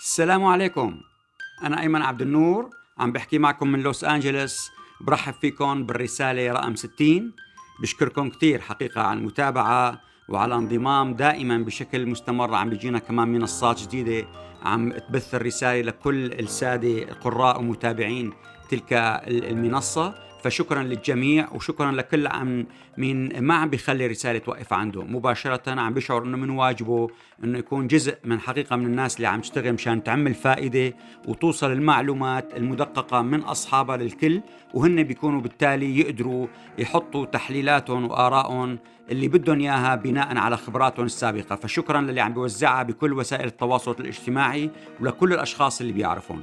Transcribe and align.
السلام 0.00 0.44
عليكم. 0.44 1.00
أنا 1.62 1.80
أيمن 1.80 2.02
عبد 2.02 2.22
النور 2.22 2.70
عم 2.98 3.12
بحكي 3.12 3.38
معكم 3.38 3.68
من 3.68 3.80
لوس 3.82 4.04
أنجلوس 4.04 4.70
برحب 5.00 5.34
فيكم 5.34 5.86
بالرسالة 5.86 6.52
رقم 6.52 6.74
60 6.74 7.32
بشكركم 7.82 8.30
كثير 8.30 8.60
حقيقة 8.60 9.00
على 9.00 9.18
المتابعة 9.18 10.00
وعلى 10.28 10.54
انضمام 10.54 11.14
دائما 11.14 11.58
بشكل 11.58 12.06
مستمر. 12.06 12.54
عم 12.54 12.70
بيجينا 12.70 12.98
كمان 12.98 13.28
منصات 13.28 13.80
جديدة. 13.82 14.28
عم 14.62 14.92
تبث 14.92 15.34
الرسالة 15.34 15.80
لكل 15.80 16.32
السادة 16.32 17.12
قراء 17.12 17.60
ومتابعين 17.60 18.32
تلك 18.70 18.92
المنصة. 19.28 20.14
فشكرا 20.48 20.82
للجميع 20.82 21.48
وشكرا 21.52 21.92
لكل 21.92 22.26
عم 22.26 22.66
مين 22.98 23.42
ما 23.42 23.54
عم 23.54 23.70
بيخلي 23.70 24.06
رسالة 24.06 24.38
توقف 24.38 24.72
عنده. 24.72 25.02
مباشرة 25.02 25.80
عم 25.80 25.94
بيشعر 25.94 26.22
إنه 26.22 26.36
من 26.36 26.50
واجبه 26.50 27.08
إنه 27.44 27.58
يكون 27.58 27.86
جزء 27.86 28.16
من 28.24 28.40
حقيقة 28.40 28.76
من 28.76 28.86
الناس 28.86 29.16
اللي 29.16 29.28
عم 29.28 29.40
تشتغل 29.40 29.72
مشان 29.72 30.02
تعمل 30.02 30.34
فائدة 30.34 30.94
وتوصل 31.28 31.72
المعلومات 31.72 32.56
المدققة 32.56 33.22
من 33.22 33.40
أصحابها 33.40 33.96
للكل 33.96 34.40
وهن 34.74 35.02
بيكونوا 35.02 35.40
بالتالي 35.40 36.00
يقدروا 36.00 36.46
يحطوا 36.78 37.24
تحليلاتهم 37.24 38.10
وآرائهم 38.10 38.78
اللي 39.10 39.28
بدهم 39.28 39.60
إياها 39.60 39.94
بناء 39.94 40.38
على 40.38 40.56
خبراتهم 40.56 41.06
السابقة. 41.06 41.56
فشكرا 41.56 42.00
للي 42.00 42.20
عم 42.20 42.34
بيوزعها 42.34 42.82
بكل 42.82 43.12
وسائل 43.12 43.46
التواصل 43.46 43.96
الاجتماعي 44.00 44.70
ولكل 45.00 45.32
الأشخاص 45.32 45.80
اللي 45.80 45.92
بيعرفون 45.92 46.42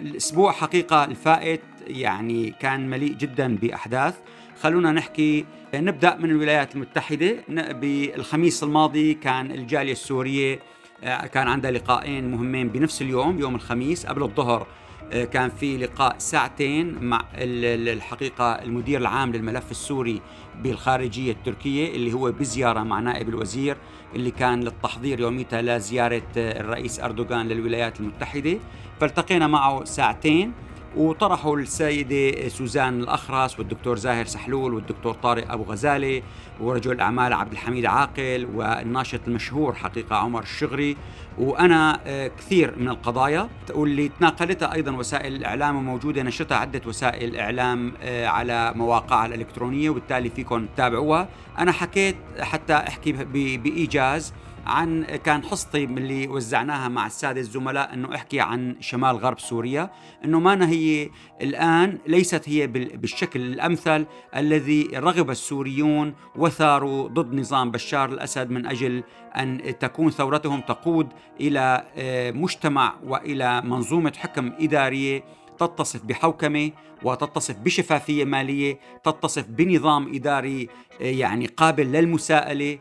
الأسبوع 0.00 0.52
حقيقة 0.52 1.04
الفائت 1.04 1.60
يعني 1.86 2.54
كان 2.60 2.90
مليء 2.90 3.12
جدا 3.12 3.56
بأحداث. 3.56 4.14
خلونا 4.60 4.92
نحكي 4.92 5.44
نبدأ 5.74 6.16
من 6.16 6.30
الولايات 6.30 6.74
المتحدة. 6.74 7.36
بالخميس 7.48 8.62
الماضي 8.62 9.14
كان 9.14 9.50
الجالية 9.50 9.92
السورية 9.92 10.58
آه، 11.04 11.26
كان 11.26 11.48
عندها 11.48 11.70
لقاءين 11.70 12.30
مهمين 12.30 12.68
بنفس 12.68 13.02
اليوم 13.02 13.38
يوم 13.38 13.54
الخميس 13.54 14.06
قبل 14.06 14.22
الظهر. 14.22 14.66
كان 15.12 15.50
في 15.50 15.76
لقاء 15.76 16.14
ساعتين 16.18 17.04
مع 17.04 17.24
الحقيقة 17.34 18.52
المدير 18.52 19.00
العام 19.00 19.32
للملف 19.32 19.70
السوري 19.70 20.20
بالخارجية 20.62 21.32
التركية 21.32 21.96
اللي 21.96 22.12
هو 22.12 22.32
بزيارة 22.32 22.82
مع 22.82 23.00
نائب 23.00 23.28
الوزير 23.28 23.76
اللي 24.14 24.30
كان 24.30 24.60
للتحضير 24.60 25.20
يوميتها 25.20 25.62
لزيارة 25.62 26.22
آه، 26.36 26.60
الرئيس 26.60 27.00
أردوغان 27.00 27.48
للولايات 27.48 28.00
المتحدة. 28.00 28.58
فالتقينا 29.00 29.46
معه 29.46 29.84
ساعتين. 29.84 30.52
وطرحوا 30.96 31.56
السيدة 31.58 32.48
سوزان 32.48 33.00
الأخرس 33.00 33.58
والدكتور 33.58 33.96
زاهر 33.96 34.24
سحلول 34.24 34.74
والدكتور 34.74 35.14
طارق 35.14 35.52
أبو 35.52 35.62
غزالة 35.62 36.22
ورجل 36.60 36.92
الأعمال 36.92 37.32
عبد 37.32 37.52
الحميد 37.52 37.86
عاقل 37.86 38.48
والناشط 38.54 39.20
المشهور 39.26 39.74
حقيقة 39.74 40.16
عمر 40.16 40.42
الشغري. 40.42 40.96
وأنا 41.38 42.00
آه، 42.06 42.26
كثير 42.26 42.78
من 42.78 42.88
القضايا 42.88 43.48
واللي 43.74 44.08
تناقلتها 44.08 44.74
أيضا 44.74 44.92
وسائل 44.92 45.34
الإعلام 45.34 45.76
وموجودة 45.76 46.22
نشرتها 46.22 46.56
عدة 46.56 46.80
وسائل 46.86 47.36
إعلام 47.36 47.92
آه، 48.02 48.26
على 48.26 48.72
مواقعها 48.76 49.26
الإلكترونية 49.26 49.90
وبالتالي 49.90 50.30
فيكم 50.30 50.66
تتابعوها. 50.66 51.28
أنا 51.58 51.72
حكيت 51.72 52.16
حتى 52.40 52.74
أحكي 52.74 53.12
بإيجاز 53.56 54.34
عن 54.66 55.04
كان 55.04 55.42
حصتي 55.42 55.84
اللي 55.84 56.28
وزعناها 56.28 56.88
مع 56.88 57.06
السادة 57.06 57.40
الزملاء 57.40 57.94
إنه 57.94 58.14
أحكي 58.14 58.40
عن 58.40 58.76
شمال 58.80 59.16
غرب 59.16 59.38
سوريا 59.38 59.90
إنه 60.24 60.40
ما 60.40 60.68
هي 60.68 61.10
الآن 61.42 61.98
ليست 62.06 62.48
هي 62.48 62.66
بالشكل 62.66 63.40
الأمثل 63.40 64.06
الذي 64.36 64.88
رغب 64.94 65.30
السوريون 65.30 66.14
وثاروا 66.36 67.08
ضد 67.08 67.34
نظام 67.34 67.70
بشار 67.70 68.08
الأسد 68.08 68.50
من 68.50 68.66
أجل 68.66 69.02
أن 69.36 69.74
تكون 69.80 70.10
ثورتهم 70.10 70.60
تقود 70.60 71.08
إلى 71.40 71.84
آه، 71.96 72.30
مجتمع 72.30 72.94
وإلى 73.04 73.62
منظومة 73.62 74.12
حكم 74.18 74.52
إدارية 74.60 75.24
تتصف 75.58 76.04
بحوكمة 76.04 76.70
وتتصف 77.02 77.56
بشفافية 77.58 78.24
مالية، 78.24 78.78
تتصف 79.04 79.46
بنظام 79.48 80.14
إداري 80.14 80.68
آه، 81.00 81.04
يعني 81.04 81.46
قابل 81.46 81.92
للمساءلة، 81.92 82.78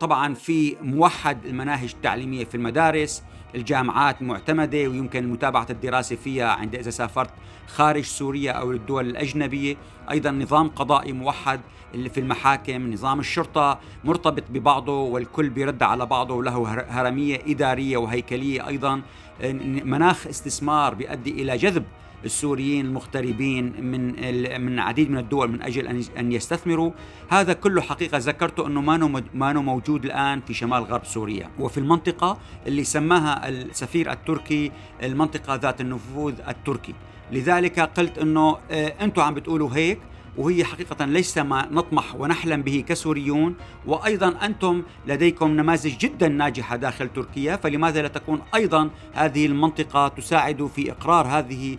طبعا 0.00 0.34
في 0.34 0.76
موحد 0.82 1.46
المناهج 1.46 1.90
التعليمية 1.94 2.44
في 2.44 2.54
المدارس 2.54 3.22
الجامعات 3.54 4.22
معتمدة 4.22 4.78
ويمكن 4.78 5.28
متابعة 5.28 5.66
الدراسة 5.70 6.16
فيها 6.16 6.48
عند 6.48 6.74
إذا 6.74 6.90
سافرت 6.90 7.30
خارج 7.66 8.04
سوريا 8.04 8.52
أو 8.52 8.72
الدول 8.72 9.10
الأجنبية. 9.10 9.76
أيضا 10.10 10.30
نظام 10.30 10.68
قضائي 10.68 11.12
موحد 11.12 11.60
اللي 11.94 12.08
في 12.08 12.20
المحاكم 12.20 12.92
نظام 12.92 13.20
الشرطة 13.20 13.80
مرتبط 14.04 14.44
ببعضه 14.50 15.00
والكل 15.00 15.48
بيرد 15.48 15.82
على 15.82 16.06
بعضه 16.06 16.34
وله 16.34 16.84
هرمية 16.88 17.40
إدارية 17.46 17.96
وهيكلية. 17.96 18.68
أيضا 18.68 19.02
مناخ 19.84 20.26
استثمار 20.26 20.94
بيؤدي 20.94 21.30
إلى 21.30 21.56
جذب 21.56 21.84
السوريين 22.24 22.86
المغتربين 22.86 23.84
من 23.84 24.00
من 24.64 24.78
عديد 24.78 25.10
من 25.10 25.18
الدول 25.18 25.50
من 25.50 25.62
أجل 25.62 25.86
ان 26.18 26.32
يستثمروا. 26.32 26.92
هذا 27.28 27.52
كله 27.52 27.80
حقيقة 27.80 28.18
ذكرته 28.18 28.66
أنه 28.66 28.80
ما 28.80 29.22
ما 29.34 29.52
موجود 29.52 30.04
الآن 30.04 30.40
في 30.40 30.54
شمال 30.54 30.82
غرب 30.84 31.04
سوريا. 31.04 31.50
وفي 31.58 31.78
المنطقة 31.78 32.38
اللي 32.66 32.84
سماها 32.84 33.48
السفير 33.48 34.12
التركي 34.12 34.72
المنطقة 35.02 35.54
ذات 35.54 35.80
النفوذ 35.80 36.34
التركي. 36.48 36.94
لذلك 37.32 37.80
قلت 37.80 38.18
أنه 38.18 38.56
آه، 38.70 38.94
أنتم 39.00 39.22
عم 39.22 39.34
بتقولوا 39.34 39.70
هيك 39.74 39.98
وهي 40.36 40.64
حقيقة 40.64 41.04
ليس 41.04 41.38
ما 41.38 41.68
نطمح 41.70 42.14
ونحلم 42.14 42.62
به 42.62 42.84
كسوريون. 42.88 43.54
وأيضا 43.86 44.34
أنتم 44.42 44.82
لديكم 45.06 45.50
نماذج 45.50 45.98
جدا 45.98 46.28
ناجحة 46.28 46.76
داخل 46.76 47.08
تركيا 47.08 47.56
فلماذا 47.56 48.02
لا 48.02 48.08
تكون 48.08 48.40
أيضا 48.54 48.90
هذه 49.12 49.46
المنطقة 49.46 50.08
تساعد 50.08 50.70
في 50.74 50.92
إقرار 50.92 51.26
هذه 51.26 51.78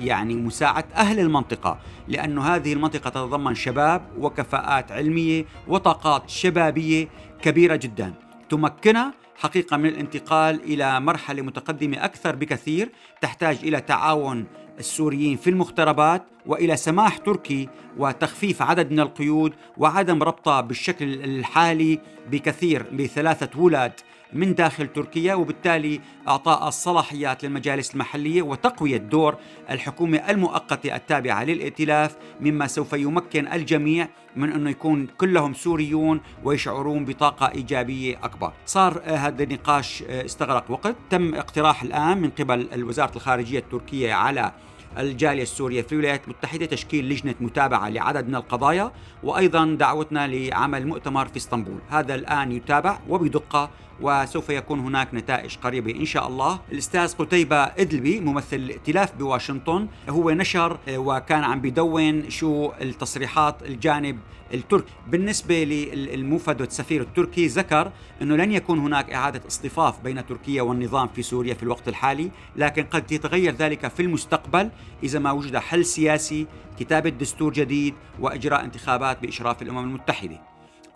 يعني 0.00 0.34
مساعدة 0.34 0.86
أهل 0.96 1.20
المنطقة 1.20 1.78
لأن 2.08 2.38
هذه 2.38 2.72
المنطقة 2.72 3.10
تتضمن 3.10 3.54
شباب 3.54 4.02
وكفاءات 4.18 4.92
علمية 4.92 5.44
وطاقات 5.68 6.30
شبابية 6.30 7.08
كبيرة 7.42 7.76
جدا. 7.76 8.14
تمكنها 8.50 9.14
حقيقة 9.36 9.76
من 9.76 9.86
الانتقال 9.86 10.62
إلى 10.62 11.00
مرحلة 11.00 11.42
متقدمة 11.42 12.04
أكثر 12.04 12.36
بكثير 12.36 12.92
تحتاج 13.20 13.58
إلى 13.62 13.80
تعاون 13.80 14.46
السوريين 14.78 15.36
في 15.36 15.50
المغتربات 15.50 16.22
وإلى 16.46 16.76
سماح 16.76 17.18
تركي 17.18 17.68
وتخفيف 17.98 18.62
عدد 18.62 18.90
من 18.90 19.00
القيود 19.00 19.52
وعدم 19.76 20.22
ربطها 20.22 20.60
بالشكل 20.60 21.24
الحالي 21.24 22.00
بكثير 22.30 22.86
بثلاثة 22.92 23.60
ولاد. 23.60 23.92
من 24.32 24.54
داخل 24.54 24.86
تركيا 24.86 25.34
وبالتالي 25.34 26.00
اعطاء 26.28 26.68
الصلاحيات 26.68 27.44
للمجالس 27.44 27.94
المحلية 27.94 28.42
وتقوية 28.42 28.96
دور 28.96 29.36
الحكومة 29.70 30.18
المؤقتة 30.18 30.96
التابعة 30.96 31.44
للائتلاف 31.44 32.16
مما 32.40 32.66
سوف 32.66 32.92
يمكن 32.92 33.52
الجميع 33.52 34.08
من 34.36 34.52
أنه 34.52 34.70
يكون 34.70 35.06
كلهم 35.06 35.54
سوريون 35.54 36.20
ويشعرون 36.44 37.04
بطاقة 37.04 37.50
إيجابية 37.50 38.18
أكبر. 38.22 38.52
صار 38.66 39.02
هذا 39.06 39.42
النقاش 39.42 40.02
استغرق 40.02 40.70
وقت، 40.70 40.96
تم 41.10 41.34
اقتراح 41.34 41.82
الآن 41.82 42.18
من 42.18 42.30
قبل 42.30 42.84
وزاره 42.84 43.16
الخارجية 43.16 43.58
التركية 43.58 44.12
على 44.12 44.52
الجالية 44.98 45.42
السورية 45.42 45.82
في 45.82 45.92
الولايات 45.92 46.24
المتحدة 46.24 46.66
تشكيل 46.66 47.08
لجنة 47.08 47.34
متابعة 47.40 47.88
لعدد 47.88 48.28
من 48.28 48.34
القضايا 48.34 48.92
وأيضا 49.22 49.64
دعوتنا 49.64 50.26
لعمل 50.26 50.86
مؤتمر 50.86 51.28
في 51.28 51.36
إسطنبول 51.36 51.78
هذا 51.88 52.14
الآن 52.14 52.52
يتابع 52.52 52.98
وبدقة 53.08 53.70
وسوف 54.00 54.48
يكون 54.50 54.80
هناك 54.80 55.14
نتائج 55.14 55.56
قريبة 55.56 55.94
إن 56.00 56.04
شاء 56.04 56.28
الله. 56.28 56.60
الأستاذ 56.72 57.14
قتيبة 57.14 57.56
إدلبي 57.56 58.20
ممثل 58.20 58.56
الائتلاف 58.56 59.14
بواشنطن 59.14 59.88
هو 60.08 60.30
نشر 60.30 60.78
وكان 60.88 61.44
عم 61.44 61.60
بدون 61.60 62.30
شو 62.30 62.72
التصريحات 62.80 63.62
الجانب 63.62 64.18
التركي. 64.54 64.92
بالنسبة 65.08 65.64
للموفد 65.64 66.60
والسفير 66.60 67.00
التركي 67.00 67.46
ذكر 67.46 67.92
أنه 68.22 68.36
لن 68.36 68.52
يكون 68.52 68.78
هناك 68.78 69.10
إعادة 69.12 69.42
اصطفاف 69.48 70.00
بين 70.00 70.26
تركيا 70.26 70.62
والنظام 70.62 71.08
في 71.08 71.22
سوريا 71.22 71.54
في 71.54 71.62
الوقت 71.62 71.88
الحالي 71.88 72.30
لكن 72.56 72.84
قد 72.84 73.12
يتغير 73.12 73.54
ذلك 73.54 73.88
في 73.88 74.02
المستقبل 74.02 74.70
إذا 75.02 75.18
ما 75.18 75.32
وجد 75.32 75.56
حل 75.56 75.84
سياسي 75.84 76.46
كتابة 76.78 77.10
دستور 77.10 77.52
جديد 77.52 77.94
وإجراء 78.20 78.64
انتخابات 78.64 79.22
بإشراف 79.22 79.62
الأمم 79.62 79.78
المتحدة. 79.78 80.40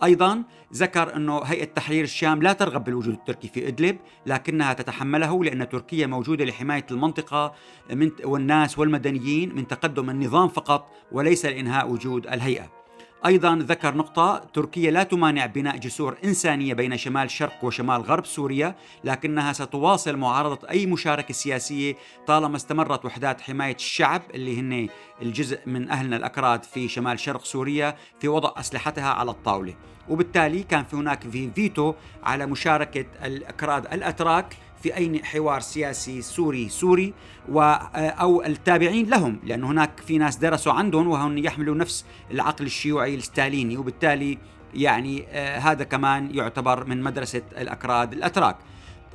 أيضا 0.05 0.43
ذكر 0.75 1.17
أنه 1.17 1.39
هيئة 1.39 1.65
تحرير 1.65 2.05
الشام 2.05 2.43
لا 2.43 2.53
ترغب 2.53 2.85
بالوجود 2.85 3.15
التركي 3.15 3.49
في 3.49 3.69
إدلب 3.69 3.99
لكنها 4.27 4.73
تتحمله 4.73 5.45
لأن 5.45 5.69
تركيا 5.69 6.07
موجودة 6.07 6.45
لحماية 6.45 6.87
المنطقة 6.91 7.55
من 7.91 8.11
والناس 8.25 8.79
والمدنيين 8.79 9.55
من 9.55 9.69
تقدم 9.69 10.11
النظام 10.11 10.49
فقط 10.49 10.91
وليس 11.13 11.47
لإنهاء 11.47 11.91
وجود 11.91 12.27
الهيئة. 12.27 12.82
أيضا 13.27 13.57
ذكر 13.57 13.95
نقطة 13.95 14.39
تركيا 14.55 14.91
لا 14.91 15.03
تمانع 15.03 15.47
بناء 15.47 15.77
جسور 15.77 16.17
إنسانية 16.25 16.75
بين 16.75 16.97
شمال 16.97 17.31
شرق 17.31 17.65
وشمال 17.65 18.03
غرب 18.03 18.27
سوريا 18.27 18.75
لكنها 19.05 19.53
ستواصل 19.53 20.17
معارضة 20.17 20.69
أي 20.71 20.87
مشاركة 20.87 21.35
سياسية 21.35 21.97
طالما 22.27 22.57
استمرت 22.57 23.05
وحدات 23.05 23.41
حماية 23.41 23.75
الشعب 23.75 24.23
اللي 24.35 24.61
هن 24.61 24.89
الجزء 25.23 25.59
من 25.67 25.91
أهلنا 25.91 26.17
الأكراد 26.17 26.63
في 26.63 26.89
شمال 26.89 27.21
شرق 27.21 27.45
سوريا 27.45 27.97
في 28.21 28.29
وضع 28.29 28.53
أسلحتها 28.57 29.09
على 29.09 29.31
الطاولة. 29.31 29.75
وبالتالي 30.09 30.63
كان 30.63 30.85
في 30.85 30.97
هناك 30.97 31.23
في 31.31 31.51
فيتو 31.51 31.95
على 32.23 32.47
مشاركة 32.47 33.07
الأكراد 33.25 33.93
الأتراك 33.93 34.57
في 34.83 34.97
أي 34.97 35.25
حوار 35.25 35.61
سياسي 35.61 36.23
سوري 36.23 36.69
سوري 36.69 37.15
و 37.49 37.61
أو 37.61 38.43
التابعين 38.43 39.11
لهم 39.11 39.41
لأن 39.45 39.65
هناك 39.65 40.01
في 40.07 40.19
ناس 40.19 40.37
درسوا 40.37 40.73
عندهم 40.73 41.09
وهم 41.09 41.39
يحملوا 41.39 41.75
نفس 41.75 42.05
العقل 42.31 42.67
الشيوعي 42.67 43.15
الستاليني 43.15 43.77
وبالتالي 43.77 44.39
يعني 44.75 45.27
هذا 45.59 45.85
كمان 45.85 46.35
يعتبر 46.35 46.85
من 46.85 47.03
مدرسة 47.03 47.43
الأكراد 47.57 48.13
الأتراك. 48.13 48.57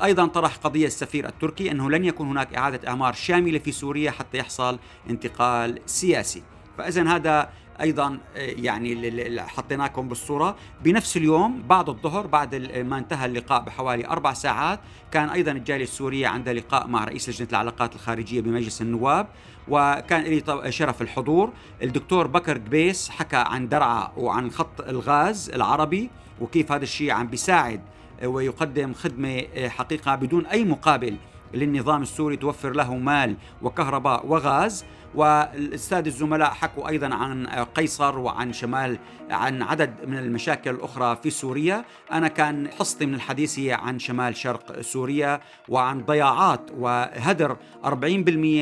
أيضا 0.04 0.25
طرح 0.25 0.56
قضية 0.56 0.88
السفير 0.88 1.28
التركي 1.28 1.72
إنه 1.72 1.90
لن 1.90 2.06
يكون 2.06 2.28
هناك 2.28 2.56
إعادة 2.56 2.88
اعمار 2.88 3.13
شاملة 3.13 3.60
في 3.60 3.72
سوريا 3.72 4.12
حتى 4.12 4.38
يحصل 4.38 4.80
انتقال 5.10 5.80
سياسي. 5.86 6.44
فاذا 6.78 7.08
هذا 7.16 7.50
أيضا 7.81 8.19
يعني 8.35 9.41
حطيناكم 9.41 10.07
بالصورة. 10.07 10.56
بنفس 10.83 11.18
اليوم 11.18 11.63
بعد 11.69 11.89
الظهر 11.89 12.27
بعد 12.27 12.56
ما 12.77 12.97
انتهى 12.97 13.25
اللقاء 13.25 13.63
بحوالي 13.63 14.07
أربع 14.07 14.33
ساعات 14.33 14.79
كان 15.12 15.29
أيضا 15.29 15.51
الجالية 15.51 15.83
السورية 15.83 16.27
عندها 16.27 16.53
لقاء 16.53 16.88
مع 16.88 17.03
رئيس 17.03 17.29
لجنة 17.29 17.47
العلاقات 17.50 17.95
الخارجية 17.95 18.41
بمجلس 18.41 18.81
النواب 18.81 19.27
وكان 19.68 20.24
لي 20.24 20.71
شرف 20.71 21.01
الحضور. 21.01 21.53
الدكتور 21.83 22.27
بكر 22.27 22.57
قبيس 22.57 23.09
حكى 23.09 23.38
عن 23.38 23.69
درعا 23.69 24.12
وعن 24.18 24.51
خط 24.51 24.81
الغاز 24.81 25.50
العربي 25.50 26.09
وكيف 26.41 26.71
هذا 26.71 26.83
الشيء 26.83 27.12
عم 27.12 27.27
بيساعد 27.27 27.81
ويقدم 28.24 28.94
خدمة 28.94 29.44
حقيقة 29.68 30.15
بدون 30.15 30.45
أي 30.45 30.63
مقابل 30.63 31.15
للنظام 31.53 32.01
السوري 32.01 32.38
توفر 32.38 32.71
له 32.71 32.95
مال 32.95 33.35
وكهرباء 33.62 34.25
وغاز. 34.25 34.85
والأستاذ 35.18 36.06
الزملاء 36.06 36.50
حكوا 36.50 36.90
أيضا 36.90 37.16
عن 37.16 37.48
قيصر 37.48 38.19
وعن 38.19 38.54
شمال 38.54 38.98
عن 39.30 39.62
عدد 39.62 39.94
من 40.08 40.18
المشاكل 40.18 40.69
الأخرى 40.69 41.16
في 41.24 41.30
سوريا، 41.30 41.86
أنا 42.12 42.28
كان 42.28 42.68
حصتي 42.80 43.06
من 43.06 43.14
الحديث 43.14 43.60
هي 43.60 43.74
عن 43.74 44.00
شمال 44.00 44.36
شرق 44.36 44.81
سوريا 44.81 45.40
وعن 45.69 46.06
ضياعات 46.06 46.62
وهدر 46.78 47.58
40% 47.84 47.88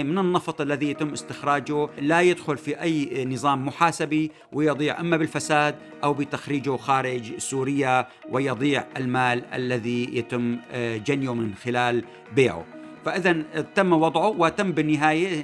من 0.03 0.17
النفط 0.17 0.61
الذي 0.61 0.89
يتم 0.89 1.09
استخراجه 1.09 1.89
لا 1.97 2.21
يدخل 2.21 2.57
في 2.57 2.81
أي 2.81 3.25
نظام 3.25 3.65
محاسبي 3.65 4.31
ويضيع 4.53 4.99
أما 4.99 5.17
بالفساد 5.17 5.75
أو 6.03 6.13
بتخريجه 6.13 6.77
خارج 6.77 7.37
سوريا 7.37 8.07
ويضيع 8.29 8.85
المال 8.97 9.45
الذي 9.53 10.17
يتم 10.17 10.59
جنيه 10.75 11.33
من 11.33 11.55
خلال 11.55 12.03
بيعه. 12.35 12.65
فاذا 13.05 13.33
تم 13.75 13.93
وضعه 13.93 14.27
وتم 14.27 14.71
بالنهاية 14.71 15.41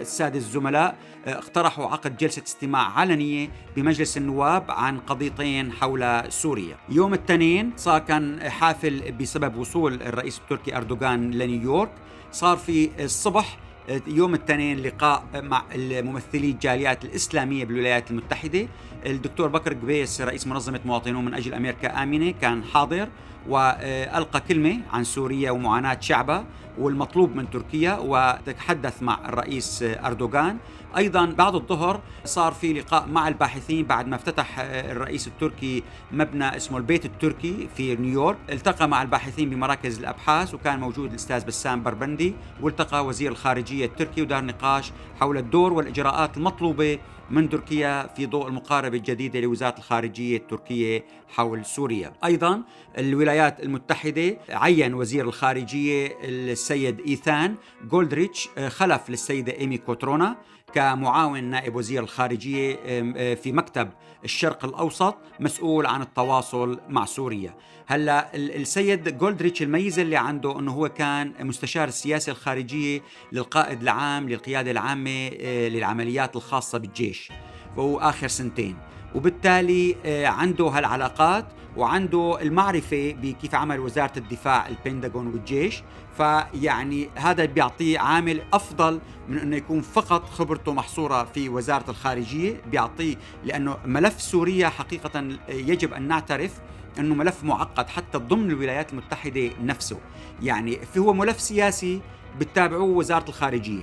السادة 0.00 0.38
الزملاء 0.38 0.96
اقترحوا 1.26 1.86
عقد 1.86 2.16
جلسة 2.16 2.42
استماع 2.46 2.98
علنية 2.98 3.48
بمجلس 3.76 4.16
النواب 4.16 4.70
عن 4.70 4.98
قضيتين 4.98 5.72
حول 5.72 6.32
سوريا. 6.32 6.76
يوم 6.88 7.14
الاثنين 7.14 7.72
صار 7.76 7.98
كان 7.98 8.50
حافل 8.50 9.12
بسبب 9.12 9.56
وصول 9.56 9.94
الرئيس 9.94 10.38
التركي 10.38 10.76
أردوغان 10.76 11.30
لنيويورك، 11.30 11.90
صار 12.32 12.56
في 12.56 12.90
الصبح 13.00 13.58
يوم 14.06 14.34
الاثنين 14.34 14.78
لقاء 14.78 15.24
مع 15.34 15.64
ممثلي 15.76 16.50
الجاليات 16.50 17.04
الإسلامية 17.04 17.64
بالولايات 17.64 18.10
المتحدة 18.10 18.68
الدكتور 19.06 19.48
بكر 19.48 19.72
قبيس 19.72 20.20
رئيس 20.20 20.46
منظمة 20.46 20.80
مواطنون 20.84 21.24
من 21.24 21.34
أجل 21.34 21.54
أمريكا 21.54 22.02
آمنة 22.02 22.34
كان 22.40 22.64
حاضر 22.64 23.08
وألقى 23.48 24.40
كلمة 24.40 24.80
عن 24.92 25.04
سوريا 25.04 25.50
ومعاناة 25.50 25.98
شعبها 26.00 26.44
والمطلوب 26.78 27.36
من 27.36 27.50
تركيا 27.50 27.98
وتحدث 27.98 29.02
مع 29.02 29.28
الرئيس 29.28 29.82
أردوغان. 29.82 30.58
أيضا 30.96 31.26
بعد 31.26 31.54
الظهر 31.54 32.00
صار 32.24 32.52
في 32.52 32.72
لقاء 32.72 33.06
مع 33.08 33.28
الباحثين 33.28 33.84
بعد 33.84 34.08
ما 34.08 34.16
افتتح 34.16 34.58
الرئيس 34.58 35.26
التركي 35.26 35.82
مبنى 36.12 36.56
اسمه 36.56 36.78
البيت 36.78 37.04
التركي 37.04 37.68
في 37.76 37.96
نيويورك. 37.96 38.36
التقى 38.52 38.88
مع 38.88 39.02
الباحثين 39.02 39.50
بمراكز 39.50 39.98
الأبحاث 39.98 40.54
وكان 40.54 40.80
موجود 40.80 41.10
الأستاذ 41.10 41.44
بسام 41.44 41.82
بربندي 41.82 42.34
والتقى 42.60 43.06
وزير 43.06 43.32
الخارجية 43.32 43.86
التركي 43.86 44.22
ودار 44.22 44.44
نقاش 44.44 44.92
حول 45.20 45.38
الدور 45.38 45.72
والإجراءات 45.72 46.36
المطلوبة 46.36 46.98
من 47.30 47.48
تركيا 47.48 48.06
في 48.06 48.26
ضوء 48.26 48.48
المقاربة 48.48 48.96
الجديدة 48.96 49.40
لوزارة 49.40 49.78
الخارجية 49.78 50.36
التركية 50.36 51.04
حول 51.28 51.64
سوريا. 51.64 52.12
أيضا 52.24 52.62
الولايات 52.98 53.62
المتحدة 53.62 54.38
عين 54.50 54.94
وزير 54.94 55.24
الخارجية 55.24 56.18
السيد 56.24 57.00
إيثان 57.00 57.54
جولدريتش 57.90 58.48
خلف 58.68 59.10
للسيدة 59.10 59.52
إيمي 59.58 59.78
كوترونا 59.78 60.36
كمعاون 60.74 61.44
نائب 61.44 61.76
وزير 61.76 62.02
الخارجية 62.02 62.78
آه، 62.86 63.34
في 63.34 63.52
مكتب 63.52 63.88
الشرق 64.24 64.64
الأوسط 64.64 65.16
مسؤول 65.40 65.86
عن 65.86 66.02
التواصل 66.02 66.80
مع 66.88 67.04
سوريا. 67.04 67.54
هلا 67.86 68.36
السيد 68.36 69.18
جولدريتش 69.18 69.62
الميزة 69.62 70.02
اللي 70.02 70.16
عنده 70.16 70.58
إنه 70.58 70.72
هو 70.72 70.88
كان 70.88 71.32
مستشار 71.40 71.88
السياسة 71.88 72.32
الخارجية 72.32 73.02
للقائد 73.32 73.82
العام 73.82 74.28
للقيادة 74.28 74.70
العامة 74.70 75.30
آه، 75.40 75.68
للعمليات 75.68 76.36
الخاصة 76.36 76.78
بالجيش. 76.78 77.32
وهو 77.76 77.98
آخر 77.98 78.28
سنتين. 78.28 78.76
وبالتالي 79.14 79.96
آه، 80.04 80.26
عنده 80.26 80.64
هالعلاقات. 80.64 81.46
وعنده 81.78 82.42
المعرفة 82.42 83.12
بكيف 83.12 83.54
عمل 83.54 83.80
وزارة 83.80 84.12
الدفاع 84.16 84.68
البنتاغون 84.68 85.26
والجيش. 85.26 85.82
فيعني 86.16 87.08
هذا 87.14 87.44
بيعطيه 87.44 87.98
عامل 87.98 88.42
أفضل 88.52 89.00
من 89.28 89.38
أنه 89.38 89.56
يكون 89.56 89.80
فقط 89.80 90.28
خبرته 90.28 90.72
محصورة 90.72 91.24
في 91.24 91.48
وزارة 91.48 91.90
الخارجية. 91.90 92.60
بيعطيه 92.70 93.16
لأنه 93.44 93.76
ملف 93.84 94.20
سوريا 94.20 94.68
حقيقة 94.68 95.28
يجب 95.48 95.92
أن 95.92 96.08
نعترف 96.08 96.60
أنه 96.98 97.14
ملف 97.14 97.44
معقد 97.44 97.88
حتى 97.88 98.18
ضمن 98.18 98.50
الولايات 98.50 98.92
المتحدة 98.92 99.50
نفسه. 99.62 99.98
يعني 100.42 100.78
هو 100.98 101.12
ملف 101.12 101.40
سياسي 101.40 102.00
بتتابعوه 102.38 102.96
وزارة 102.96 103.28
الخارجية. 103.28 103.82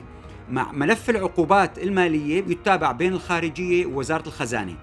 مع 0.49 0.71
ملف 0.71 1.09
العقوبات 1.09 1.79
المالية 1.79 2.41
بيتابع 2.41 2.91
بين 2.91 3.13
الخارجية 3.13 3.85
ووزارة 3.85 4.27
الخزانة. 4.27 4.75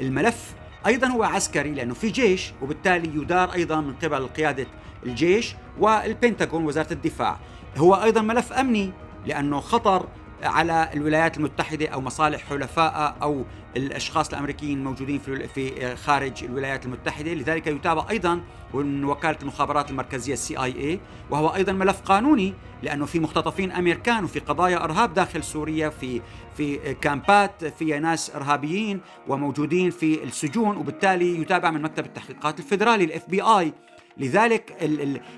الملف 0.00 0.54
أيضا 0.86 1.06
هو 1.08 1.22
عسكري 1.22 1.70
لأنه 1.70 1.94
في 1.94 2.10
جيش 2.10 2.52
وبالتالي 2.62 3.20
يدار 3.22 3.52
أيضا 3.52 3.80
من 3.80 3.94
قبل 3.94 4.26
قيادة 4.26 4.66
الجيش 5.06 5.54
والبنتاغون 5.78 6.64
وزارة 6.64 6.92
الدفاع. 6.92 7.38
هو 7.76 7.94
أيضا 7.94 8.22
ملف 8.22 8.52
أمني 8.52 8.92
لأنه 9.26 9.60
خطر 9.60 10.06
على 10.42 10.90
الولايات 10.94 11.36
المتحدة 11.36 11.86
أو 11.86 12.00
مصالح 12.00 12.42
حلفائها 12.48 13.16
أو 13.22 13.44
الأشخاص 13.76 14.28
الأمريكيين 14.28 14.78
الموجودين 14.78 15.18
في 15.18 15.48
في 15.48 15.96
خارج 15.96 16.44
الولايات 16.44 16.86
المتحدة. 16.86 17.34
لذلك 17.34 17.66
يتابع 17.66 18.06
أيضا 18.10 18.40
من 18.74 19.04
وكالة 19.04 19.38
المخابرات 19.42 19.90
المركزية 19.90 20.32
ال 20.32 20.56
CIA 20.56 21.00
وهو 21.30 21.54
أيضا 21.54 21.72
ملف 21.72 22.00
قانوني 22.00 22.54
لأنه 22.82 23.06
في 23.06 23.20
مختطفين 23.20 23.72
أمريكان 23.72 24.24
وفي 24.24 24.38
قضايا 24.38 24.84
إرهاب 24.84 25.14
داخل 25.14 25.44
سوريا 25.44 25.88
في 25.88 26.20
في 26.56 26.94
كامبات 26.94 27.64
فيها 27.64 27.98
ناس 27.98 28.36
إرهابيين 28.36 29.00
وموجودين 29.28 29.90
في 29.90 30.24
السجون 30.24 30.76
وبالتالي 30.76 31.40
يتابع 31.40 31.70
من 31.70 31.82
مكتب 31.82 32.06
التحقيقات 32.06 32.58
الفيدرالي 32.58 33.04
ال 33.04 33.30
FBI 33.30 33.72
لذلك 34.18 34.76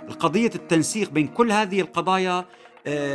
القضية 0.08 0.50
التنسيق 0.54 1.10
بين 1.10 1.28
كل 1.28 1.52
هذه 1.52 1.80
القضايا 1.80 2.44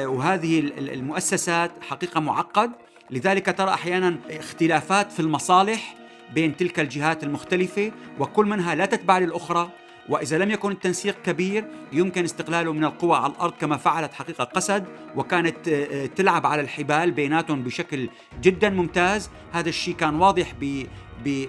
وهذه 0.05 0.59
المؤسسات 0.77 1.71
حقيقة 1.81 2.19
معقد. 2.19 2.71
لذلك 3.09 3.57
ترى 3.57 3.73
أحيانا 3.73 4.17
اختلافات 4.29 5.11
في 5.11 5.19
المصالح 5.19 5.95
بين 6.33 6.57
تلك 6.57 6.79
الجهات 6.79 7.23
المختلفة 7.23 7.91
وكل 8.19 8.45
منها 8.45 8.75
لا 8.75 8.85
تتبع 8.85 9.17
للأخرى. 9.17 9.69
وإذا 10.09 10.37
لم 10.37 10.51
يكن 10.51 10.71
التنسيق 10.71 11.21
كبير 11.21 11.65
يمكن 11.91 12.23
استقلاله 12.23 12.73
من 12.73 12.83
القوى 12.83 13.17
على 13.17 13.33
الأرض 13.33 13.53
كما 13.53 13.77
فعلت 13.77 14.13
حقيقة 14.13 14.43
قسد 14.43 14.85
وكانت 15.15 15.67
آه، 15.67 16.05
تلعب 16.05 16.45
على 16.45 16.61
الحبال 16.61 17.11
بيناتهم 17.11 17.63
بشكل 17.63 18.09
جدا 18.41 18.69
ممتاز. 18.69 19.29
هذا 19.51 19.69
الشيء 19.69 19.95
كان 19.95 20.15
واضح 20.15 20.53
ب 20.61 20.85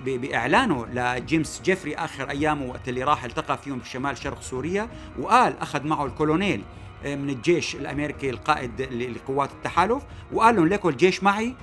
بإعلانه 0.04 0.86
لجيمس 0.86 1.62
جيفري 1.64 1.94
آخر 1.94 2.30
أيامه 2.30 2.66
وقت 2.66 2.88
اللي 2.88 3.02
راح 3.04 3.24
التقى 3.24 3.58
فيهم 3.58 3.78
بشمال 3.78 4.18
شرق 4.18 4.42
سوريا 4.42 4.88
وقال 5.18 5.58
أخذ 5.60 5.86
معه 5.86 6.06
الكولونيل. 6.06 6.62
من 7.04 7.30
الجيش 7.30 7.74
الأمريكي 7.76 8.30
القائد 8.30 8.82
لقوات 8.82 9.52
التحالف 9.52 10.02
وقال 10.32 10.56
لهم 10.56 10.68
ليكوا 10.68 10.90
الجيش 10.90 11.22
معي 11.22 11.54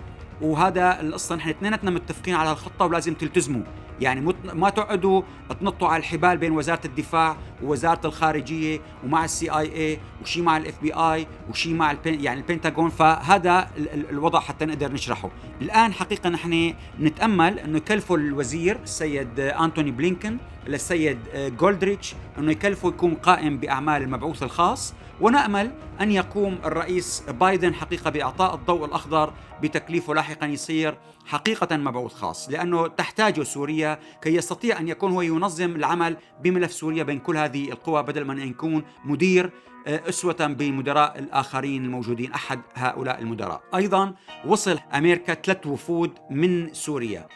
وهذا 0.41 1.01
القصة 1.01 1.35
نحن 1.35 1.49
اثنيناتنا 1.49 1.91
متفقين 1.91 2.35
على 2.35 2.51
الخطة 2.51 2.85
ولازم 2.85 3.13
تلتزموا. 3.13 3.63
يعني 4.01 4.33
ما 4.53 4.69
تقعدوا 4.69 5.21
تنطوا 5.59 5.87
على 5.87 5.99
الحبال 5.99 6.37
بين 6.37 6.51
وزارة 6.51 6.79
الدفاع 6.85 7.37
ووزارة 7.63 8.07
الخارجية 8.07 8.79
ومع 9.03 9.25
ال 9.25 9.51
CIA 9.51 9.99
وشي 10.21 10.41
مع 10.41 10.57
ال 10.57 10.81
FBI 10.81 11.27
وشي 11.49 11.73
مع 11.73 11.91
البين 11.91 12.23
يعني 12.23 12.39
البنتاغون. 12.39 12.89
فهذا 12.89 13.69
الوضع 14.09 14.39
حتى 14.39 14.65
نقدر 14.65 14.91
نشرحه. 14.91 15.29
الآن 15.61 15.93
حقيقة 15.93 16.29
نحن 16.29 16.73
نتأمل 16.99 17.59
إنه 17.59 17.77
يكلفوا 17.77 18.17
الوزير 18.17 18.79
السيد 18.83 19.39
أنتوني 19.39 19.91
بلينكن 19.91 20.37
للسيد 20.67 21.19
جولدريتش 21.35 22.15
إنه 22.37 22.51
يكلفه 22.51 22.87
يكون 22.87 23.13
قائم 23.13 23.57
بأعمال 23.57 24.01
المبعوث 24.01 24.43
الخاص 24.43 24.93
ونأمل 25.21 25.71
أن 26.01 26.11
يقوم 26.11 26.57
الرئيس 26.65 27.23
بايدن 27.29 27.73
حقيقة 27.73 28.09
بإعطاء 28.09 28.55
الضوء 28.55 28.85
الأخضر 28.85 29.33
بتكليفه 29.61 30.13
لاحقا 30.13 30.47
يصير 30.47 30.97
حقيقة 31.25 31.77
مبعوث 31.77 32.13
خاص 32.13 32.49
لأنه 32.49 32.87
تحتاجه 32.87 33.43
سوريا 33.43 33.99
كي 34.21 34.35
يستطيع 34.35 34.79
أن 34.79 34.87
يكون 34.87 35.11
هو 35.11 35.21
ينظم 35.21 35.75
العمل 35.75 36.17
بملف 36.43 36.71
سوريا 36.73 37.03
بين 37.03 37.19
كل 37.19 37.37
هذه 37.37 37.49
هذه 37.49 37.71
القوى 37.71 38.03
بدل 38.03 38.25
من 38.25 38.39
أن 38.39 38.47
يكون 38.47 38.83
مدير 39.05 39.51
آه، 39.87 40.09
أسوة 40.09 40.47
بمدراء 40.47 41.19
الآخرين 41.19 41.85
الموجودين 41.85 42.33
أحد 42.33 42.59
هؤلاء 42.75 43.21
المدراء. 43.21 43.61
أيضا 43.75 44.13
وصل 44.45 44.79
أمريكا 44.93 45.33
ثلاث 45.33 45.67
وفود 45.67 46.11
من 46.29 46.73
سوريا 46.73 47.27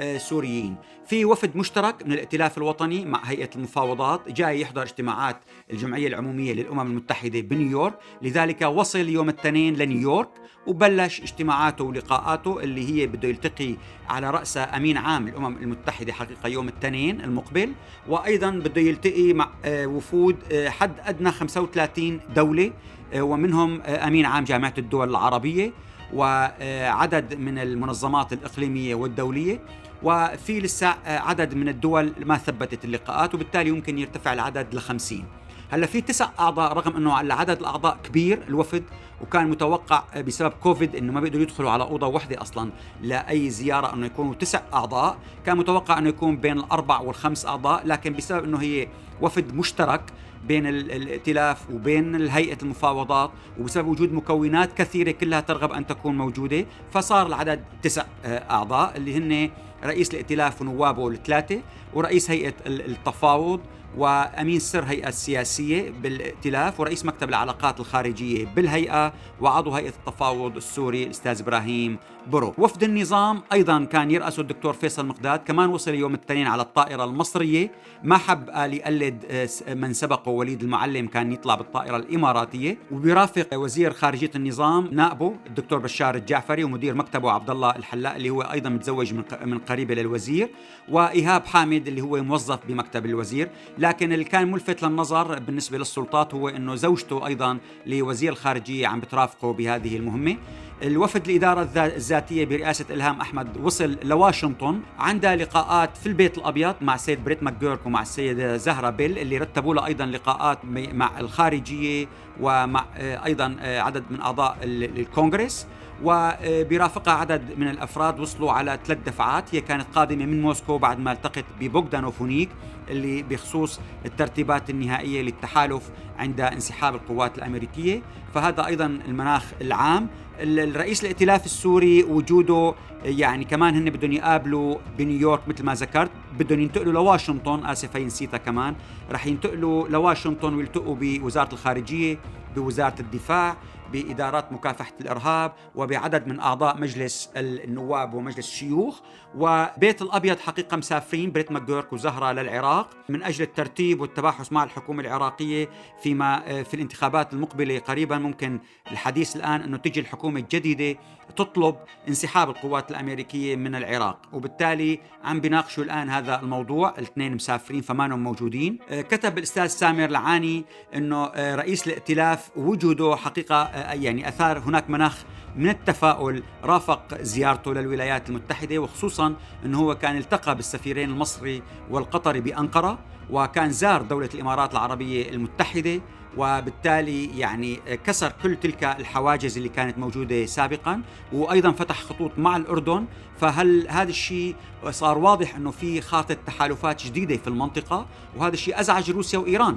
آه، 0.00 0.18
سوريين. 0.18 0.76
في 1.06 1.24
وفد 1.24 1.56
مشترك 1.56 2.06
من 2.06 2.12
الائتلاف 2.12 2.58
الوطني 2.58 3.04
مع 3.04 3.24
هيئة 3.24 3.50
المفاوضات. 3.56 4.30
جاي 4.30 4.60
يحضر 4.60 4.82
اجتماعات 4.82 5.36
الجمعية 5.70 6.08
العمومية 6.08 6.52
للأمم 6.52 6.80
المتحدة 6.80 7.40
بنيويورك. 7.40 7.94
لذلك 8.22 8.62
وصل 8.62 9.08
يوم 9.08 9.28
الاثنين 9.28 9.74
لنيويورك 9.74 10.28
وبلش 10.66 11.20
اجتماعاته 11.20 11.84
ولقاءاته 11.84 12.60
اللي 12.60 12.88
هي 12.94 13.06
بده 13.06 13.28
يلتقي 13.28 13.74
على 14.08 14.30
رأسها 14.30 14.76
أمين 14.76 14.96
عام 14.96 15.28
الأمم 15.28 15.56
المتحدة 15.56 16.12
حقيقة 16.12 16.48
يوم 16.48 16.68
الاثنين 16.68 17.20
المقبل. 17.20 17.72
وأيضا 18.08 18.50
بده 18.50 18.80
يلتقي 18.80 19.32
مع 19.32 19.50
آه، 19.64 19.86
وفود 19.86 20.36
آه، 20.52 20.68
حد 20.68 20.92
أدنى 21.04 21.30
35 21.32 22.20
دولة 22.34 22.72
ومنهم 23.16 23.80
أمين 23.82 24.26
عام 24.26 24.44
جامعة 24.44 24.74
الدول 24.78 25.10
العربية. 25.10 25.72
وعدد 26.14 27.34
من 27.34 27.58
المنظمات 27.58 28.32
الإقليمية 28.32 28.94
والدولية. 28.94 29.60
وفي 30.06 30.60
لسه 30.60 30.94
عدد 31.06 31.54
من 31.54 31.68
الدول 31.68 32.12
ما 32.24 32.36
ثبتت 32.36 32.84
اللقاءات 32.84 33.34
وبالتالي 33.34 33.68
يمكن 33.68 33.98
يرتفع 33.98 34.32
العدد 34.32 34.74
ل 34.74 34.80
50 34.80 35.24
هلا 35.70 35.86
في 35.86 36.00
تسع 36.00 36.30
أعضاء 36.40 36.72
رغم 36.72 36.96
أنه 36.96 37.12
على 37.12 37.34
عدد 37.34 37.58
الأعضاء 37.58 37.98
كبير 38.04 38.42
الوفد 38.48 38.84
وكان 39.22 39.50
متوقع 39.50 40.20
بسبب 40.20 40.50
كوفيد 40.50 40.96
إنه 40.96 41.12
ما 41.12 41.20
بيقدروا 41.20 41.42
يدخلوا 41.42 41.70
على 41.70 41.84
أوضة 41.84 42.06
واحدة 42.06 42.42
أصلا 42.42 42.70
لأي 43.02 43.50
زيارة 43.50 43.94
أنه 43.94 44.06
يكونوا 44.06 44.34
تسع 44.34 44.60
أعضاء. 44.74 45.18
كان 45.46 45.56
متوقع 45.56 45.98
إنه 45.98 46.08
يكون 46.08 46.36
بين 46.36 46.58
الأربع 46.58 47.00
والخمس 47.00 47.46
أعضاء 47.46 47.86
لكن 47.86 48.12
بسبب 48.12 48.44
إنه 48.44 48.58
هي 48.58 48.88
وفد 49.22 49.54
مشترك 49.54 50.02
بين 50.48 50.66
الائتلاف 50.66 51.70
وبين 51.70 52.28
هيئة 52.28 52.58
المفاوضات 52.62 53.30
وبسبب 53.60 53.86
وجود 53.86 54.12
مكونات 54.12 54.72
كثيرة 54.72 55.10
كلها 55.10 55.40
ترغب 55.40 55.72
أن 55.72 55.86
تكون 55.86 56.18
موجودة 56.18 56.66
فصار 56.90 57.26
العدد 57.26 57.64
تسع 57.82 58.04
آه، 58.24 58.50
أعضاء 58.50 58.96
اللي 58.96 59.16
هن 59.16 59.50
رئيس 59.84 60.10
الائتلاف 60.10 60.60
ونوابه 60.60 61.08
الثلاثة 61.08 61.60
ورئيس 61.94 62.30
هيئة 62.30 62.54
التفاوض 62.66 63.60
وأمين 63.96 64.58
سر 64.58 64.84
هيئة 64.84 65.08
السياسيه 65.08 65.90
بالائتلاف 65.90 66.80
ورئيس 66.80 67.04
مكتب 67.04 67.28
العلاقات 67.28 67.80
الخارجية 67.80 68.46
بالهيئة 68.46 69.12
وعضو 69.40 69.70
هيئة 69.70 69.88
التفاوض 69.88 70.56
السوري 70.56 71.02
الأستاذ 71.04 71.40
إبراهيم 71.40 71.98
برو 72.26 72.54
وفد 72.58 72.82
النظام 72.82 73.42
أيضا 73.52 73.84
كان 73.84 74.10
يرأسه 74.10 74.40
الدكتور 74.40 74.72
فيصل 74.72 75.06
مقداد 75.06 75.40
كمان 75.40 75.68
وصل 75.68 75.94
يوم 75.94 76.14
الاثنين 76.14 76.46
على 76.46 76.62
الطائرة 76.62 77.04
المصرية. 77.04 77.70
ما 78.04 78.16
حب 78.16 78.50
قال 78.50 78.74
يقلد 78.74 79.24
آه، 79.30 79.74
من 79.74 79.92
سبقه 79.92 80.30
وليد 80.30 80.62
المعلم 80.62 81.06
كان 81.06 81.32
يطلع 81.32 81.54
بالطائرة 81.54 81.96
الإماراتية. 81.96 82.78
وبيرافق 82.92 83.48
وزير 83.54 83.92
خارجية 83.92 84.30
النظام 84.34 84.88
نائبه 84.92 85.36
الدكتور 85.46 85.78
بشار 85.78 86.14
الجعفري 86.14 86.64
ومدير 86.64 86.94
مكتبه 86.94 87.30
عبد 87.30 87.50
الله 87.50 87.70
الحلاق 87.76 88.14
اللي 88.14 88.30
هو 88.30 88.42
أيضا 88.42 88.70
متزوج 88.70 89.14
من 89.44 89.58
قريبه 89.58 89.94
للوزير. 89.94 90.48
وإيهاب 90.88 91.46
حامد 91.46 91.88
اللي 91.88 92.00
هو 92.00 92.22
موظف 92.22 92.58
بمكتب 92.68 93.06
الوزير. 93.06 93.50
لكن 93.78 94.12
اللي 94.12 94.24
كان 94.24 94.50
ملفت 94.50 94.82
للنظر 94.82 95.38
بالنسبة 95.38 95.78
للسلطات 95.78 96.34
هو 96.34 96.48
إنه 96.48 96.74
زوجته 96.74 97.26
أيضا 97.26 97.58
لوزير 97.86 98.32
الخارجية 98.32 98.86
عم 98.86 99.00
بترافقه 99.00 99.52
بهذه 99.52 99.96
المهمة. 99.96 100.36
الوفد 100.82 101.28
الإدارة 101.28 101.68
الذاتية 101.76 102.44
برئاسة 102.44 102.84
إلهام 102.90 103.20
أحمد 103.20 103.56
وصل 103.56 103.96
لواشنطن 104.02 104.80
عندها 104.98 105.36
لقاءات 105.36 105.96
في 105.96 106.06
البيت 106.06 106.38
الأبيض 106.38 106.74
مع 106.80 106.94
السيد 106.94 107.24
بريت 107.24 107.42
ماكجورك 107.42 107.86
ومع 107.86 108.02
السيدة 108.02 108.56
زهرة 108.56 108.90
بيل 108.90 109.18
اللي 109.18 109.38
رتبوا 109.38 109.74
لها 109.74 109.86
أيضا 109.86 110.06
لقاءات 110.06 110.58
مع 110.92 111.20
الخارجية 111.20 112.06
ومع 112.40 112.84
آه، 112.96 113.24
أيضا 113.24 113.56
آه، 113.60 113.80
عدد 113.80 114.04
من 114.10 114.20
أعضاء 114.20 114.58
الكونغرس. 114.62 115.66
وبرافقها 116.04 117.14
عدد 117.14 117.42
من 117.56 117.68
الأفراد 117.68 118.20
وصلوا 118.20 118.52
على 118.52 118.78
ثلاث 118.84 118.98
دفعات. 119.06 119.54
هي 119.54 119.60
كانت 119.60 119.86
قادمة 119.94 120.26
من 120.26 120.42
موسكو 120.42 120.78
بعد 120.78 120.98
ما 120.98 121.12
التقت 121.12 121.44
ببوغدانوفونيك 121.60 122.48
اللي 122.90 123.22
بخصوص 123.22 123.80
الترتيبات 124.06 124.70
النهائية 124.70 125.22
للتحالف 125.22 125.90
عند 126.18 126.40
انسحاب 126.40 126.94
القوات 126.94 127.38
الأمريكية. 127.38 128.02
فهذا 128.34 128.66
أيضا 128.66 128.86
المناخ 128.86 129.44
العام. 129.60 130.08
الرئيس 130.40 131.02
الائتلاف 131.02 131.46
السوري 131.46 132.02
وجوده 132.02 132.74
يعني 133.04 133.44
كمان 133.44 133.74
هن 133.74 133.90
بدهم 133.90 134.12
يقابلوا 134.12 134.76
بنيويورك 134.98 135.48
مثل 135.48 135.64
ما 135.64 135.74
ذكرت. 135.74 136.10
بدهم 136.38 136.60
ينتقلوا 136.60 136.92
لواشنطن 136.92 137.66
اسف 137.66 137.96
هي 137.96 138.04
نسيتها 138.04 138.38
كمان. 138.38 138.74
رح 139.10 139.26
ينتقلوا 139.26 139.88
لواشنطن 139.88 140.54
ويلتقوا 140.54 140.96
بوزارة 141.00 141.52
الخارجية 141.52 142.18
بوزارة 142.56 143.00
الدفاع. 143.00 143.56
بإدارات 143.92 144.52
مكافحة 144.52 144.92
الإرهاب 145.00 145.52
وبعدد 145.74 146.26
من 146.26 146.40
أعضاء 146.40 146.78
مجلس 146.78 147.30
النواب 147.36 148.14
ومجلس 148.14 148.38
الشيوخ. 148.38 149.00
وبيت 149.36 150.02
الأبيض 150.02 150.38
حقيقة 150.38 150.76
مسافرين 150.76 151.32
بريت 151.32 151.52
ماكدورك 151.52 151.92
وزهرة 151.92 152.32
للعراق. 152.32 152.88
من 153.08 153.22
أجل 153.22 153.44
الترتيب 153.44 154.00
والتباحث 154.00 154.52
مع 154.52 154.64
الحكومة 154.64 155.00
العراقية 155.00 155.68
فيما 156.02 156.62
في 156.62 156.74
الانتخابات 156.74 157.32
المقبلة 157.32 157.78
قريبا 157.78 158.18
ممكن 158.18 158.60
الحديث 158.92 159.36
الآن 159.36 159.60
أنه 159.60 159.76
تجي 159.76 160.00
الحكومة 160.00 160.40
الجديدة 160.40 160.98
تطلب 161.36 161.76
انسحاب 162.08 162.50
القوات 162.50 162.90
الأمريكية 162.90 163.56
من 163.56 163.74
العراق. 163.74 164.18
وبالتالي 164.32 165.00
عم 165.24 165.40
بيناقشوا 165.40 165.84
الآن 165.84 166.10
هذا 166.10 166.40
الموضوع 166.40 166.94
الاثنين 166.98 167.34
مسافرين 167.34 167.80
فمانهم 167.80 168.18
موجودين. 168.18 168.78
كتب 168.90 169.38
الأستاذ 169.38 169.66
سامر 169.66 170.06
لعاني 170.06 170.64
أنه 170.94 171.26
رئيس 171.36 171.86
الائتلاف 171.86 172.50
وجوده 172.56 173.16
حقيقة 173.16 173.68
يعني 173.92 174.28
أثار 174.28 174.58
هناك 174.58 174.90
مناخ 174.90 175.24
من 175.56 175.68
التفاؤل 175.68 176.42
رافق 176.64 177.22
زيارته 177.22 177.74
للولايات 177.74 178.28
المتحدة 178.28 178.78
وخصوصا 178.78 179.34
إنه 179.64 179.78
هو 179.78 179.94
كان 179.94 180.16
التقى 180.16 180.54
بالسفيرين 180.56 181.10
المصري 181.10 181.62
والقطري 181.90 182.40
بأنقرة 182.40 182.98
وكان 183.30 183.70
زار 183.70 184.02
دولة 184.02 184.28
الإمارات 184.34 184.72
العربية 184.72 185.30
المتحدة. 185.30 186.00
وبالتالي 186.36 187.38
يعني 187.38 187.80
كسر 188.06 188.32
كل 188.42 188.56
تلك 188.56 188.84
الحواجز 188.84 189.56
اللي 189.56 189.68
كانت 189.68 189.98
موجودة 189.98 190.46
سابقا 190.46 191.02
وأيضا 191.32 191.72
فتح 191.72 192.02
خطوط 192.02 192.30
مع 192.38 192.56
الأردن. 192.56 193.06
فهل 193.40 193.86
هذا 193.88 194.10
الشيء 194.10 194.54
صار 194.90 195.18
واضح 195.18 195.56
إنه 195.56 195.70
في 195.70 196.00
خاطه 196.00 196.36
تحالفات 196.46 197.06
جديدة 197.06 197.36
في 197.36 197.48
المنطقة؟ 197.48 198.06
وهذا 198.36 198.54
الشيء 198.54 198.80
أزعج 198.80 199.10
روسيا 199.10 199.38
وإيران 199.38 199.76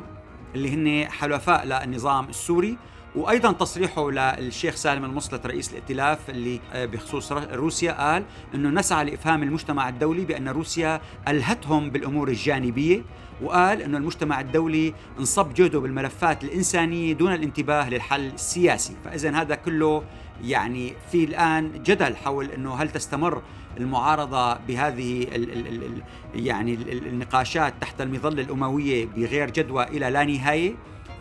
اللي 0.56 0.70
هن 0.70 1.12
حلفاء 1.12 1.66
للنظام 1.66 2.30
السوري. 2.30 2.78
وأيضا 3.16 3.52
تصريحه 3.52 4.12
للشيخ 4.12 4.76
سالم 4.76 5.06
المصلت 5.06 5.46
رئيس 5.46 5.72
الائتلاف 5.72 6.30
اللي 6.30 6.60
آه، 6.74 6.86
بخصوص 6.86 7.32
روسيا 7.32 7.92
قال 7.92 8.24
إنه 8.56 8.70
نسعى 8.70 9.06
لإفهام 9.06 9.44
المجتمع 9.44 9.90
الدولي 9.90 10.26
بأن 10.26 10.48
روسيا 10.48 11.02
ألهتهم 11.28 11.90
بالأمور 11.90 12.28
الجانبية 12.28 13.02
وقال 13.42 13.82
إنه 13.82 13.98
المجتمع 13.98 14.40
الدولي 14.40 14.94
انصب 15.20 15.54
جهده 15.54 15.80
بالملفات 15.80 16.44
الإنسانية 16.44 17.14
دون 17.14 17.34
الانتباه 17.34 17.90
للحل 17.90 18.28
السياسي، 18.28 18.96
فاذا 19.06 19.32
هذا 19.32 19.56
كله 19.56 20.04
يعني 20.44 20.94
في 21.12 21.24
الآن 21.24 21.84
جدل 21.84 22.16
حول 22.16 22.46
إنه 22.52 22.76
هل 22.76 22.90
تستمر 22.90 23.42
المعارضة 23.78 24.54
بهذه 24.54 25.24
ال 25.24 25.54
ال 25.54 25.84
ال 25.84 26.02
يعني 26.46 26.74
النقاشات 26.92 27.74
تحت 27.82 28.02
المظلة 28.02 28.42
الأموية 28.42 29.06
بغير 29.06 29.50
جدوى 29.50 29.84
إلى 29.84 30.10
لا 30.10 30.24
نهاية؟ 30.24 30.76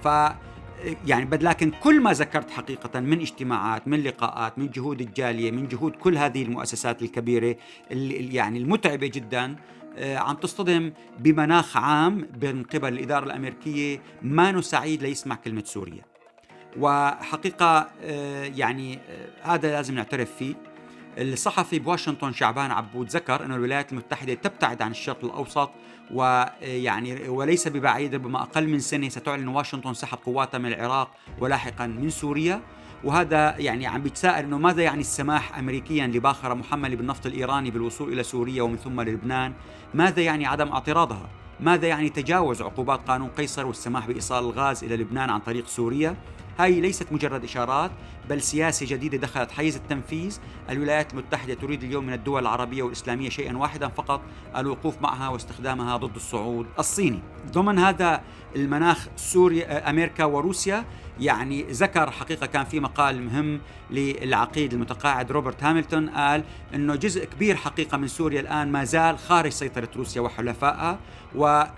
ف 0.04 0.08
يعني 1.06 1.24
بد 1.24 1.42
لكن 1.42 1.70
كل 1.70 2.00
ما 2.00 2.12
ذكرت 2.12 2.50
حقيقة 2.50 3.00
من 3.00 3.20
اجتماعات 3.20 3.88
من 3.88 4.02
لقاءات 4.02 4.58
من 4.58 4.70
جهود 4.70 5.00
الجالية 5.00 5.50
من 5.50 5.68
جهود 5.68 5.92
كل 5.92 6.18
هذه 6.18 6.42
المؤسسات 6.42 7.02
الكبيرة 7.02 7.56
اللي 7.90 8.34
يعني 8.34 8.58
المتعبة 8.58 9.06
جدا 9.06 9.56
آه، 9.96 10.16
عم 10.16 10.36
تصطدم 10.36 10.92
بمناخ 11.18 11.76
عام 11.76 12.28
من 12.42 12.62
قبل 12.62 12.92
الإدارة 12.92 13.24
الأمريكية 13.24 14.00
ما 14.22 14.60
سعيد 14.60 15.02
ليسمع 15.02 15.34
كلمة 15.34 15.62
سوريا. 15.64 16.02
وحقيقة 16.78 17.90
آه، 18.02 18.44
يعني 18.44 18.98
آه، 18.98 19.54
هذا 19.54 19.70
لازم 19.70 19.94
نعترف 19.94 20.36
فيه. 20.36 20.54
الصحفي 21.18 21.78
بواشنطن 21.78 22.32
شعبان 22.32 22.70
عبود 22.70 23.08
ذكر 23.08 23.44
أن 23.44 23.52
الولايات 23.52 23.92
المتحدة 23.92 24.34
تبتعد 24.34 24.82
عن 24.82 24.90
الشرق 24.90 25.24
الأوسط 25.24 25.70
ويعني 26.14 27.28
وليس 27.28 27.68
ببعيد 27.68 28.14
ربما 28.14 28.42
أقل 28.42 28.68
من 28.68 28.78
سنة 28.78 29.08
ستعلن 29.08 29.48
واشنطن 29.48 29.94
سحب 29.94 30.18
قواتها 30.26 30.58
من 30.58 30.66
العراق 30.66 31.10
ولاحقا 31.40 31.86
من 31.86 32.10
سوريا 32.10 32.60
وهذا 33.04 33.58
يعني 33.58 33.86
عم 33.86 34.02
بيتساءل 34.02 34.44
إنه 34.44 34.58
ماذا 34.58 34.82
يعني 34.82 35.00
السماح 35.00 35.58
امريكيا 35.58 36.06
لباخره 36.06 36.54
محمله 36.54 36.96
بالنفط 36.96 37.26
الإيراني 37.26 37.70
بالوصول 37.70 38.12
إلى 38.12 38.22
سوريا 38.22 38.62
ومن 38.62 38.76
ثم 38.76 39.00
للبنان؟ 39.00 39.52
ماذا 39.94 40.22
يعني 40.22 40.46
عدم 40.46 40.68
اعتراضها؟ 40.68 41.28
ماذا 41.60 41.86
يعني 41.88 42.08
تجاوز 42.08 42.62
عقوبات 42.62 43.00
قانون 43.08 43.28
قيصر 43.28 43.66
والسماح 43.66 44.06
بإيصال 44.06 44.44
الغاز 44.44 44.84
إلى 44.84 44.96
لبنان 44.96 45.30
عن 45.30 45.40
طريق 45.40 45.66
سوريا 45.66 46.16
هاي 46.58 46.80
ليست 46.80 47.12
مجرد 47.12 47.44
إشارات 47.44 47.90
بل 48.28 48.42
سياسة 48.42 48.86
جديدة 48.86 49.18
دخلت 49.18 49.50
حيز 49.50 49.76
التنفيذ. 49.76 50.38
الولايات 50.70 51.12
المتحدة 51.12 51.54
تريد 51.54 51.84
اليوم 51.84 52.06
من 52.06 52.12
الدول 52.12 52.42
العربية 52.42 52.82
والإسلامية 52.82 53.28
شيئا 53.28 53.56
واحدا 53.56 53.88
فقط 53.88 54.20
الوقوف 54.56 55.02
معها 55.02 55.28
واستخدامها 55.28 55.96
ضد 55.96 56.14
الصعود 56.14 56.66
الصيني. 56.78 57.20
ضمن 57.52 57.78
هذا 57.78 58.20
المناخ 58.56 59.08
سوريا 59.16 59.90
أمريكا 59.90 60.24
وروسيا 60.24 60.84
يعني 61.20 61.62
ذكر 61.62 62.10
حقيقة 62.10 62.46
كان 62.46 62.64
في 62.64 62.80
مقال 62.80 63.22
مهم 63.22 63.60
للعقيد 63.90 64.72
المتقاعد 64.72 65.32
روبرت 65.32 65.62
هاملتون 65.64 66.10
قال 66.10 66.44
أنه 66.74 66.94
جزء 66.94 67.24
كبير 67.24 67.56
حقيقة 67.56 67.98
من 67.98 68.08
سوريا 68.08 68.40
الآن 68.40 68.72
ما 68.72 68.84
زال 68.84 69.18
خارج 69.18 69.50
سيطرة 69.50 69.88
روسيا 69.96 70.20
وحلفائها. 70.20 70.98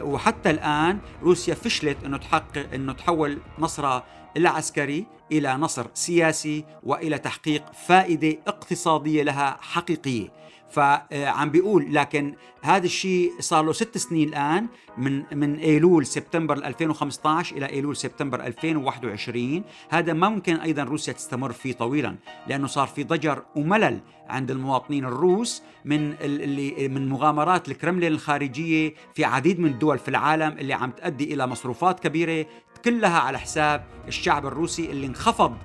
وحتى 0.01 0.51
الآن 0.51 0.99
روسيا 1.23 1.55
فشلت 1.55 2.05
أنه 2.05 2.17
تحقق 2.17 2.67
أنه 2.75 2.93
تحول 2.93 3.39
نصرها 3.59 4.05
العسكري 4.37 5.07
إلى 5.33 5.55
نصر 5.55 5.87
سياسي 5.95 6.65
وإلى 6.83 7.19
تحقيق 7.19 7.73
فائدة 7.73 8.39
اقتصادية 8.47 9.23
لها 9.23 9.57
حقيقية. 9.61 10.41
فعم 10.71 11.51
بيقول 11.51 11.95
لكن 11.95 12.35
هذا 12.63 12.87
الشيء 12.87 13.33
صار 13.41 13.65
له 13.65 13.73
ست 13.73 13.99
سنين 13.99 14.29
الآن 14.29 14.67
من 14.99 15.23
من 15.33 15.57
إيلول 15.59 16.07
سبتمبر 16.07 16.57
2015 16.57 17.57
إلى 17.57 17.69
إيلول 17.69 17.97
سبتمبر 17.97 18.47
2021 18.47 19.63
هذا 19.89 20.13
ما 20.13 20.29
ممكن 20.29 20.57
أيضا 20.57 20.83
روسيا 20.83 21.13
تستمر 21.13 21.53
فيه 21.53 21.73
طويلا 21.73 22.17
لأنه 22.47 22.67
صار 22.67 22.87
في 22.87 23.05
ضجر 23.05 23.43
وملل 23.57 24.01
عند 24.29 24.51
المواطنين 24.51 25.05
الروس 25.05 25.63
من 25.85 26.15
اللي 26.21 26.89
من 26.89 27.09
مغامرات 27.09 27.69
الكرملين 27.69 28.13
الخارجية 28.13 28.95
في 29.15 29.25
عديد 29.25 29.61
من 29.61 29.71
الدول 29.71 29.99
في 29.99 30.09
العالم 30.09 30.59
اللي 30.59 30.75
عم 30.75 30.91
تؤدي 30.91 31.35
إلى 31.35 31.47
مصروفات 31.47 32.01
كبيرة 32.01 32.47
كلها 32.85 33.19
على 33.19 33.39
حساب 33.39 33.85
الشعب 34.09 34.47
الروسي 34.47 34.91
اللي 34.91 35.07
انخفض 35.07 35.57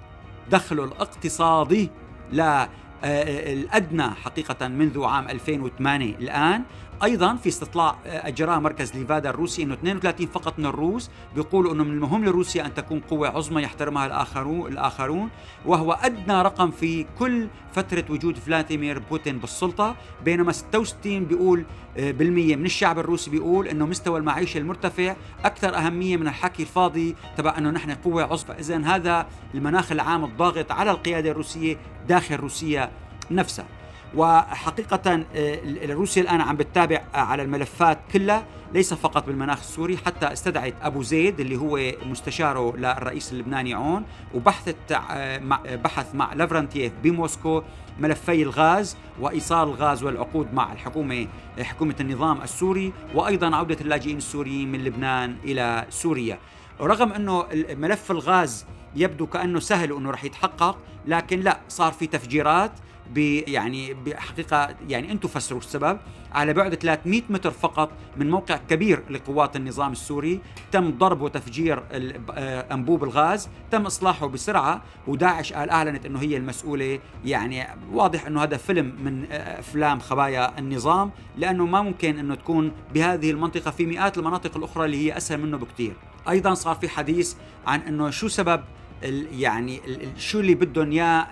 دخله 0.51 0.83
الاقتصادي 0.83 1.89
لا 2.31 2.69
آه، 3.03 3.53
الأدنى 3.53 4.09
حقيقة 4.09 4.67
منذ 4.67 5.03
عام 5.03 5.27
2008 5.29 6.15
الآن 6.15 6.63
أيضا 7.03 7.35
في 7.35 7.49
استطلاع 7.49 7.95
اجراه 8.05 8.59
مركز 8.59 8.95
ليفادا 8.95 9.29
الروسي 9.29 9.63
إنه 9.63 9.73
32 9.73 10.27
فقط 10.27 10.59
من 10.59 10.65
الروس 10.65 11.09
بيقولوا 11.35 11.73
إنه 11.73 11.83
من 11.83 11.91
المهم 11.91 12.25
لروسيا 12.25 12.65
أن 12.65 12.73
تكون 12.73 12.99
قوة 12.99 13.27
عظمى 13.27 13.61
يحترمها 13.61 14.05
الاخرون 14.05 14.71
الآخرون 14.71 15.29
وهو 15.65 15.91
أدنى 15.93 16.41
رقم 16.41 16.71
في 16.71 17.05
كل 17.19 17.47
فترة 17.73 18.05
وجود 18.09 18.37
فلاديمير 18.37 18.99
بوتين 18.99 19.37
بالسلطة 19.37 19.95
بينما 20.25 20.51
66 20.51 21.25
بيقول 21.25 21.65
آه، 21.97 22.11
بالمية 22.11 22.55
من 22.55 22.65
الشعب 22.65 22.99
الروسي 22.99 23.31
بيقول 23.31 23.67
إنه 23.67 23.85
مستوى 23.85 24.19
المعيشة 24.19 24.57
المرتفع 24.57 25.15
أكثر 25.45 25.75
أهمية 25.75 26.17
من 26.17 26.27
الحكي 26.27 26.63
الفاضي 26.63 27.15
تبع 27.37 27.57
إنه 27.57 27.69
نحن 27.69 27.91
قوة 27.91 28.23
عظمى. 28.23 28.59
اذا 28.59 28.77
هذا 28.77 29.27
المناخ 29.53 29.91
العام 29.91 30.23
الضاغط 30.23 30.71
على 30.71 30.91
القيادة 30.91 31.31
الروسية 31.31 31.77
داخل 32.07 32.35
روسيا 32.35 32.91
نفسها. 33.31 33.65
وحقيقة 34.15 35.25
آه، 35.35 35.59
روسيا 35.93 36.21
الآن 36.21 36.41
عم 36.41 36.55
بتتابع 36.55 37.01
على 37.13 37.43
الملفات 37.43 37.99
كلها 38.13 38.45
ليس 38.73 38.93
فقط 38.93 39.25
بالمناخ 39.25 39.59
السوري 39.59 39.97
حتى 39.97 40.33
استدعت 40.33 40.73
أبو 40.81 41.03
زيد 41.03 41.39
اللي 41.39 41.55
هو 41.57 41.79
مستشاره 42.05 42.77
للرئيس 42.77 43.31
اللبناني 43.33 43.73
عون 43.73 44.03
وبحثت 44.33 44.91
آه، 44.91 45.37
بحث 45.75 46.15
مع 46.15 46.33
لافرانتييف 46.33 46.93
بموسكو 47.03 47.63
ملفي 47.99 48.41
الغاز 48.43 48.97
وإيصال 49.19 49.67
الغاز 49.67 50.03
والعقود 50.03 50.53
مع 50.53 50.73
الحكومة 50.73 51.27
حكومة 51.61 51.95
النظام 51.99 52.41
السوري 52.41 52.93
وأيضا 53.15 53.55
عودة 53.55 53.77
اللاجئين 53.81 54.17
السوريين 54.17 54.71
من 54.71 54.83
لبنان 54.83 55.35
إلى 55.43 55.85
سوريا. 55.89 56.39
رغم 56.81 57.13
أنه 57.13 57.45
ملف 57.69 58.11
الغاز 58.11 58.65
يبدو 58.95 59.27
كأنه 59.27 59.59
سهل 59.59 59.95
أنه 59.95 60.11
رح 60.11 60.23
يتحقق 60.23 60.77
لكن 61.07 61.39
لا 61.39 61.59
صار 61.69 61.91
في 61.91 62.07
تفجيرات 62.07 62.71
يعني 63.47 63.93
بحقيقة 63.93 64.75
يعني 64.87 65.11
أنتم 65.11 65.27
فسروا 65.27 65.59
السبب. 65.59 65.99
على 66.31 66.53
بعد 66.53 66.75
300 66.75 67.21
متر 67.29 67.51
فقط 67.51 67.91
من 68.17 68.29
موقع 68.29 68.57
كبير 68.69 69.03
لقوات 69.09 69.55
النظام 69.55 69.91
السوري 69.91 70.41
تم 70.71 70.91
ضرب 70.91 71.21
وتفجير 71.21 71.83
آه، 71.91 72.73
أنبوب 72.73 73.03
الغاز 73.03 73.49
تم 73.71 73.85
إصلاحه 73.85 74.27
بسرعة 74.27 74.81
وداعش 75.07 75.53
قال 75.53 75.69
أعلنت 75.69 76.05
إنه 76.05 76.19
هي 76.19 76.37
المسؤولة. 76.37 76.99
يعني 77.25 77.67
واضح 77.91 78.27
إنه 78.27 78.43
هذا 78.43 78.57
فيلم 78.57 78.95
من 79.03 79.25
آه، 79.31 79.59
أفلام 79.59 79.99
خبايا 79.99 80.59
النظام 80.59 81.11
لأنه 81.37 81.65
ما 81.65 81.81
ممكن 81.81 82.19
إنه 82.19 82.35
تكون 82.35 82.71
بهذه 82.93 83.31
المنطقة 83.31 83.71
في 83.71 83.85
مئات 83.85 84.17
المناطق 84.17 84.57
الأخرى 84.57 84.85
اللي 84.85 84.97
هي 84.97 85.17
أسهل 85.17 85.41
منه 85.41 85.57
بكثير 85.57 85.93
أيضا 86.29 86.53
صار 86.53 86.75
في 86.75 86.89
حديث 86.89 87.35
عن 87.67 87.79
إنه 87.79 88.09
شو 88.09 88.27
سبب 88.27 88.61
يعني 89.31 89.81
شو 90.17 90.39
اللي 90.39 90.55
بدهم 90.55 90.91
إياه 90.91 91.27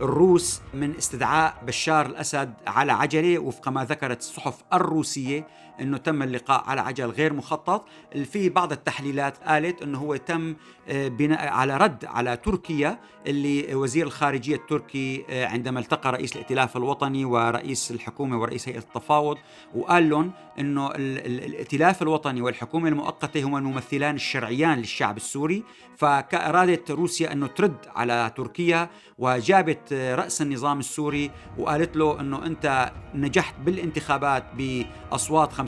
الروس 0.00 0.60
من 0.74 0.96
استدعاء 0.96 1.54
بشار 1.66 2.06
الأسد 2.06 2.54
على 2.66 2.92
عجلة 2.92 3.38
وفق 3.38 3.68
ما 3.68 3.84
ذكرت 3.84 4.18
الصحف 4.18 4.62
الروسية 4.72 5.46
إنه 5.80 5.96
تم 5.96 6.22
اللقاء 6.22 6.64
على 6.66 6.80
عجل 6.80 7.10
غير 7.10 7.32
مخطط. 7.32 7.84
في 8.24 8.48
بعض 8.48 8.72
التحليلات 8.72 9.38
قالت 9.38 9.82
إنه 9.82 9.98
هو 9.98 10.16
تم 10.16 10.56
آه، 10.88 11.08
بناء 11.08 11.48
على 11.48 11.76
رد 11.76 12.04
على 12.04 12.36
تركيا 12.36 12.98
اللي 13.26 13.74
وزير 13.74 14.06
الخارجية 14.06 14.56
التركي 14.56 15.24
آه، 15.30 15.46
عندما 15.46 15.80
التقى 15.80 16.12
رئيس 16.12 16.32
الائتلاف 16.32 16.76
الوطني 16.76 17.24
ورئيس 17.24 17.90
الحكومة 17.90 18.40
ورئيس 18.40 18.68
هيئة 18.68 18.78
التفاوض 18.78 19.36
وقال 19.74 20.10
لهم 20.10 20.32
إنه 20.58 20.90
الائتلاف 20.96 22.02
الوطني 22.02 22.40
والحكومة 22.40 22.88
المؤقتة 22.88 23.42
هما 23.42 23.58
الممثلان 23.58 24.14
الشرعيان 24.14 24.78
للشعب 24.78 25.16
السوري. 25.16 25.64
فارادت 25.96 26.90
روسيا 26.90 27.32
إنه 27.32 27.46
ترد 27.46 27.76
على 27.96 28.32
تركيا 28.36 28.90
وجابت 29.18 29.85
رأس 29.92 30.42
النظام 30.42 30.78
السوري 30.78 31.30
وقالت 31.58 31.96
له 31.96 32.20
إنه 32.20 32.46
أنت 32.46 32.92
نجحت 33.14 33.54
بالانتخابات 33.64 34.44
بأصوات 34.58 35.52
95% 35.52 35.60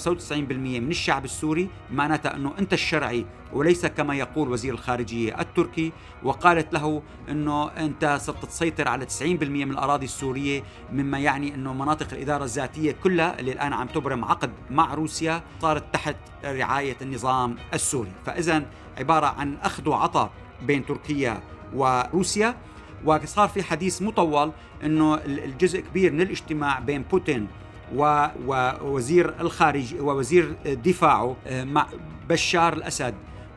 من 0.43 0.91
الشعب 0.91 1.25
السوري 1.25 1.69
معناتها 1.91 2.37
إنه 2.37 2.53
أنت 2.59 2.73
الشرعي 2.73 3.27
وليس 3.53 3.87
كما 3.87 4.15
يقول 4.15 4.49
وزير 4.49 4.75
الخارجية 4.75 5.41
التركي. 5.41 5.93
وقالت 6.23 6.73
له 6.73 7.03
إنه 7.29 7.69
أنت 7.69 8.19
صرت 8.21 8.45
تسيطر 8.45 8.89
على 8.89 9.07
90% 9.07 9.23
من 9.23 9.71
الأراضي 9.71 10.05
السورية 10.05 10.63
مما 10.93 11.19
يعني 11.19 11.55
إنه 11.55 11.75
مناطق 11.75 12.07
الإدارة 12.13 12.45
الذاتية 12.45 12.93
كلها 12.93 13.41
اللي 13.41 13.53
الآن 13.53 13.73
عم 13.73 13.87
تبرم 13.87 14.25
عقد 14.25 14.51
مع 14.71 14.95
روسيا 14.95 15.43
صارت 15.63 15.95
تحت 15.95 16.17
رعاية 16.45 16.97
النظام 17.03 17.57
السوري. 17.75 18.13
فاذا 18.27 18.67
عبارة 18.99 19.27
عن 19.27 19.57
أخذ 19.63 19.89
وعطاء 19.89 20.31
بين 20.63 20.87
تركيا 20.87 21.43
وروسيا. 21.75 22.57
وصار 23.05 23.49
في 23.49 23.63
حديث 23.63 24.03
مطول 24.03 24.53
إنه 24.85 25.15
الجزء 25.15 25.81
كبير 25.81 26.13
من 26.13 26.21
الاجتماع 26.21 26.79
بين 26.79 27.03
بوتين 27.03 27.47
ووزير 27.95 29.35
الخارج 29.41 29.95
ووزير 30.01 30.57
دفاعه 30.65 31.37
آه، 31.47 31.65
مع 31.65 31.87
بشار 32.29 32.73
الأسد 32.73 33.15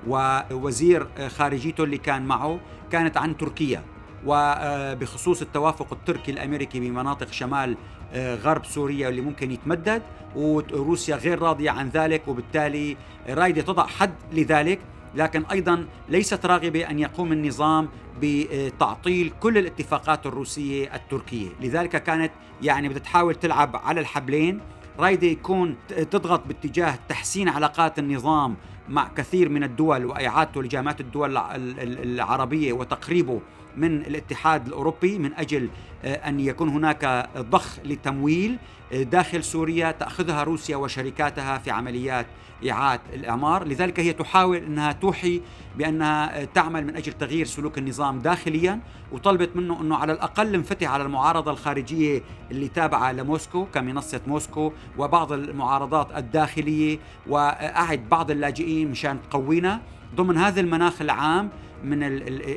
ووزير 0.08 1.08
خارجيته 1.28 1.84
اللي 1.84 1.98
كان 1.98 2.26
معه 2.26 2.60
كانت 2.92 3.18
عن 3.18 3.38
تركيا. 3.38 3.84
وبخصوص 4.26 5.42
التوافق 5.42 5.94
التركي 5.94 6.32
الأمريكي 6.32 6.80
بمناطق 6.80 7.32
شمال 7.32 7.78
آه، 8.14 8.36
غرب 8.36 8.66
سوريا 8.66 9.10
اللي 9.10 9.22
ممكن 9.22 9.52
يتمدد 9.52 10.02
وروسيا 10.36 11.16
غير 11.16 11.40
راضية 11.40 11.72
عن 11.72 11.90
ذلك 11.90 12.28
وبالتالي 12.28 12.98
رايدة 13.30 13.62
تضع 13.62 13.86
حد 13.88 14.14
لذلك. 14.34 14.80
لكن 15.16 15.46
أيضا 15.52 15.86
ليست 16.10 16.46
راغبة 16.46 16.90
أن 16.90 17.00
يقوم 17.00 17.32
النظام 17.32 17.90
بتعطيل 18.22 19.34
كل 19.40 19.58
الاتفاقات 19.58 20.26
الروسية 20.26 20.96
التركية، 20.96 21.50
لذلك 21.62 22.04
كانت 22.04 22.32
يعني 22.62 22.90
بدها 22.90 23.00
تحاول 23.00 23.36
تلعب 23.36 23.76
على 23.76 24.00
الحبلين، 24.02 24.60
رايدة 25.00 25.28
يكون 25.28 25.76
تضغط 26.12 26.48
باتجاه 26.48 27.00
تحسين 27.10 27.50
علاقات 27.50 28.00
النظام 28.00 28.56
مع 28.90 29.08
كثير 29.08 29.50
من 29.50 29.64
الدول 29.64 30.06
واعادته 30.06 30.64
لجامعات 30.64 31.02
الدول 31.02 31.38
العربية 31.38 32.74
وتقريبه 32.74 33.42
من 33.78 34.02
الاتحاد 34.02 34.68
الأوروبي 34.68 35.20
من 35.20 35.34
أجل 35.34 35.70
آه، 36.04 36.16
أن 36.16 36.40
يكون 36.40 36.70
هناك 36.70 37.30
ضخ 37.38 37.80
لتمويل 37.86 38.58
آه، 38.94 39.04
داخل 39.04 39.44
سوريا 39.44 39.92
تأخذها 39.92 40.44
روسيا 40.44 40.76
وشركاتها 40.76 41.58
في 41.58 41.72
عمليات 41.72 42.26
إعادة 42.70 43.02
الإعمار، 43.14 43.68
لذلك 43.68 44.00
هي 44.00 44.14
تحاول 44.14 44.58
إنها 44.58 44.92
توحي 44.92 45.42
بأنها 45.78 46.42
آه، 46.42 46.46
تعمل 46.46 46.86
من 46.88 46.96
أجل 46.96 47.14
تغيير 47.14 47.46
سلوك 47.46 47.78
النظام 47.78 48.20
داخليا 48.20 48.80
وطلبت 49.12 49.56
منه 49.56 49.82
أنه 49.82 49.96
على 49.96 50.14
الأقل 50.14 50.56
انفتح 50.56 50.90
على 50.90 51.04
المعارضة 51.04 51.52
الخارجية 51.52 52.22
اللي 52.52 52.68
تابعة 52.68 53.12
لموسكو 53.12 53.66
كمنصة 53.66 54.22
موسكو 54.28 54.74
وبعض 54.98 55.32
المعارضات 55.32 56.18
الداخلية 56.18 57.00
وأعد 57.28 58.10
بعض 58.10 58.32
اللاجئين 58.32 58.92
مشان 58.92 59.18
تقوينا. 59.30 59.82
ضمن 60.16 60.38
هذا 60.38 60.62
المناخ 60.62 61.02
العام 61.02 61.50
من 61.84 62.04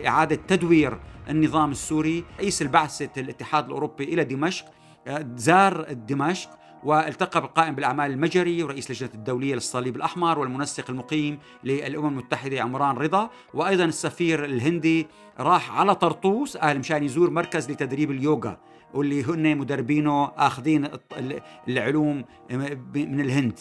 إعادة 0.06 0.36
تدوير 0.36 0.98
النظام 1.28 1.70
السوري 1.70 2.24
رئيس 2.38 2.62
البعثة 2.62 3.20
الاتحاد 3.20 3.66
الأوروبي 3.66 4.04
إلى 4.04 4.24
دمشق 4.24 4.64
زار 5.36 5.92
دمشق 5.92 6.50
والتقى 6.84 7.40
بالقائم 7.40 7.74
بالأعمال 7.74 8.10
المجري 8.10 8.62
ورئيس 8.62 8.90
لجنة 8.90 9.10
الدولية 9.14 9.54
للصليب 9.54 9.96
الأحمر 9.96 10.38
والمنسق 10.38 10.90
المقيم 10.90 11.38
للأمم 11.64 12.06
المتحدة 12.06 12.60
عمران 12.60 12.96
رضا 12.96 13.30
وأيضا 13.54 13.84
السفير 13.84 14.44
الهندي 14.44 15.06
راح 15.38 15.78
على 15.78 15.94
طرطوس 15.94 16.56
قال 16.56 16.78
مشان 16.78 17.04
يزور 17.04 17.30
مركز 17.30 17.70
لتدريب 17.70 18.10
اليوغا 18.10 18.58
واللي 18.94 19.24
هن 19.24 19.58
مدربينه 19.58 20.24
آخذين 20.24 20.88
العلوم 21.68 22.24
من 22.94 23.20
الهند. 23.20 23.58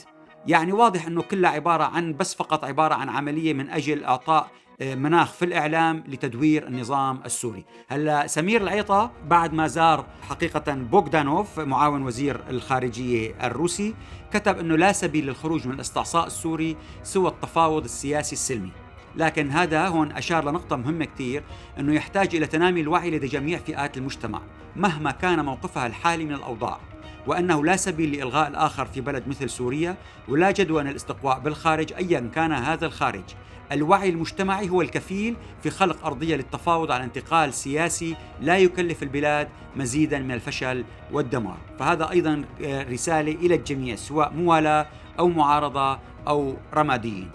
يعني 0.47 0.71
واضح 0.71 1.07
إنه 1.07 1.21
كلها 1.21 1.49
عبارة 1.51 1.83
عن 1.83 2.13
بس 2.13 2.35
فقط 2.35 2.65
عبارة 2.65 2.93
عن 2.93 3.09
عملية 3.09 3.53
من 3.53 3.69
أجل 3.69 4.03
إعطاء 4.03 4.43
آه، 4.43 4.47
مناخ 4.83 5.31
في 5.31 5.45
الإعلام 5.45 6.03
لتدوير 6.07 6.67
النظام 6.67 7.21
السوري. 7.25 7.65
هلا 7.87 8.27
سمير 8.27 8.61
العيطة 8.61 9.11
بعد 9.27 9.53
ما 9.53 9.67
زار 9.67 10.05
حقيقة 10.29 10.73
بوغدانوف 10.73 11.59
معاون 11.59 12.01
وزير 12.01 12.41
الخارجية 12.49 13.35
الروسي 13.43 13.95
كتب 14.33 14.59
إنه 14.59 14.77
لا 14.77 14.91
سبيل 14.91 15.25
للخروج 15.25 15.67
من 15.67 15.73
الاستعصاء 15.73 16.27
السوري 16.27 16.77
سوى 17.03 17.29
التفاوض 17.29 17.83
السياسي 17.83 18.33
السلمي. 18.33 18.71
لكن 19.15 19.49
هذا 19.49 19.87
هون 19.87 20.11
أشار 20.11 20.49
لنقطة 20.49 20.75
مهمة 20.75 21.05
كثير 21.05 21.43
أنه 21.79 21.93
يحتاج 21.93 22.35
إلى 22.35 22.47
تنامي 22.47 22.81
الوعي 22.81 23.11
لدى 23.11 23.27
جميع 23.27 23.57
فئات 23.57 23.97
المجتمع 23.97 24.41
مهما 24.75 25.11
كان 25.11 25.45
موقفها 25.45 25.87
الحالي 25.87 26.25
من 26.25 26.33
الأوضاع. 26.33 26.79
وأنه 27.27 27.65
لا 27.65 27.75
سبيل 27.75 28.11
لإلغاء 28.11 28.47
الآخر 28.47 28.85
في 28.85 29.01
بلد 29.01 29.27
مثل 29.27 29.49
سوريا 29.49 29.95
ولا 30.27 30.51
جدوى 30.51 30.81
الاستقواء 30.81 31.39
بالخارج 31.39 31.93
أيا 31.93 32.31
كان 32.35 32.51
هذا 32.51 32.85
الخارج. 32.85 33.23
الوعي 33.71 34.09
المجتمعي 34.09 34.69
هو 34.69 34.81
الكفيل 34.81 35.35
في 35.63 35.69
خلق 35.69 36.05
أرضية 36.05 36.35
للتفاوض 36.35 36.91
على 36.91 37.03
انتقال 37.03 37.53
سياسي 37.53 38.15
لا 38.41 38.57
يكلف 38.57 39.03
البلاد 39.03 39.47
مزيدا 39.75 40.19
من 40.19 40.31
الفشل 40.31 40.85
والدمار. 41.11 41.57
فهذا 41.79 42.09
أيضا 42.09 42.43
رسالة 42.61 43.31
إلى 43.31 43.55
الجميع 43.55 43.95
سواء 43.95 44.33
موالاة 44.33 44.87
أو 45.19 45.27
معارضة 45.27 45.99
أو 46.27 46.55
رماديين. 46.73 47.29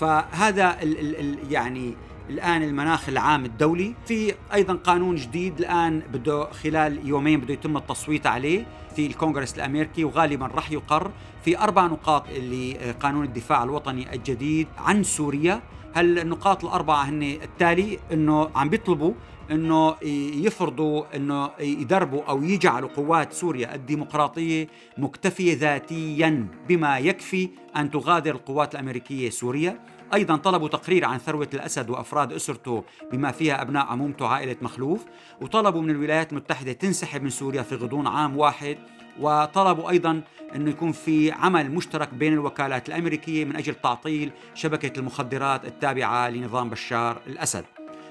فهذا 0.00 0.82
ال 0.82 0.98
ال 0.98 1.20
ال 1.20 1.52
يعني 1.52 1.94
الآن 2.32 2.62
المناخ 2.62 3.08
العام 3.08 3.44
الدولي. 3.44 3.94
في 4.06 4.34
أيضا 4.54 4.74
قانون 4.74 5.14
جديد 5.14 5.58
الآن 5.58 6.02
بده 6.12 6.50
خلال 6.50 7.08
يومين 7.08 7.40
بده 7.40 7.54
يتم 7.54 7.76
التصويت 7.76 8.26
عليه 8.26 8.66
في 8.96 9.06
الكونغرس 9.06 9.54
الأمريكي 9.54 10.04
وغالبا 10.04 10.46
راح 10.46 10.70
يقر 10.70 11.10
في 11.44 11.58
أربع 11.58 11.86
نقاط 11.86 12.28
اللي 12.28 12.74
قانون 13.00 13.24
الدفاع 13.24 13.62
الوطني 13.64 14.14
الجديد 14.14 14.68
عن 14.78 15.02
سوريا. 15.02 15.62
هالنقاط 15.94 16.64
الأربعة 16.64 17.02
هن 17.02 17.22
التالي؟ 17.22 17.98
إنه 18.12 18.50
عم 18.54 18.68
بيطلبوا 18.68 19.12
إنه 19.50 19.96
يفرضوا 20.46 21.16
إنه 21.16 21.50
يدربوا 21.60 22.22
أو 22.22 22.42
يجعلوا 22.42 22.88
قوات 22.88 23.32
سوريا 23.32 23.74
الديمقراطية 23.74 24.66
مكتفية 24.98 25.56
ذاتيا 25.56 26.46
بما 26.68 26.98
يكفي 26.98 27.48
أن 27.76 27.90
تغادر 27.90 28.30
القوات 28.30 28.74
الأمريكية 28.74 29.30
سوريا. 29.30 29.80
أيضا 30.14 30.36
طلبوا 30.36 30.68
تقرير 30.68 31.04
عن 31.04 31.18
ثروة 31.18 31.48
الأسد 31.54 31.90
وأفراد 31.90 32.32
أسرته 32.32 32.84
بما 33.12 33.32
فيها 33.32 33.62
أبناء 33.62 33.86
عمومته 33.86 34.26
عائلة 34.26 34.56
مخلوف 34.62 35.04
وطلبوا 35.40 35.82
من 35.82 35.90
الولايات 35.90 36.32
المتحدة 36.32 36.72
تنسحب 36.72 37.22
من 37.22 37.30
سوريا 37.30 37.62
في 37.62 37.74
غضون 37.74 38.06
عام 38.06 38.36
واحد 38.36 38.78
وطلبوا 39.20 39.90
أيضا 39.90 40.22
أنه 40.54 40.70
يكون 40.70 40.92
في 40.92 41.32
عمل 41.32 41.70
مشترك 41.70 42.14
بين 42.14 42.32
الوكالات 42.32 42.88
الأمريكية 42.88 43.44
من 43.44 43.56
أجل 43.56 43.74
تعطيل 43.74 44.32
شبكة 44.54 44.98
المخدرات 44.98 45.64
التابعة 45.64 46.28
لنظام 46.28 46.70
بشار 46.70 47.20
الأسد. 47.26 47.64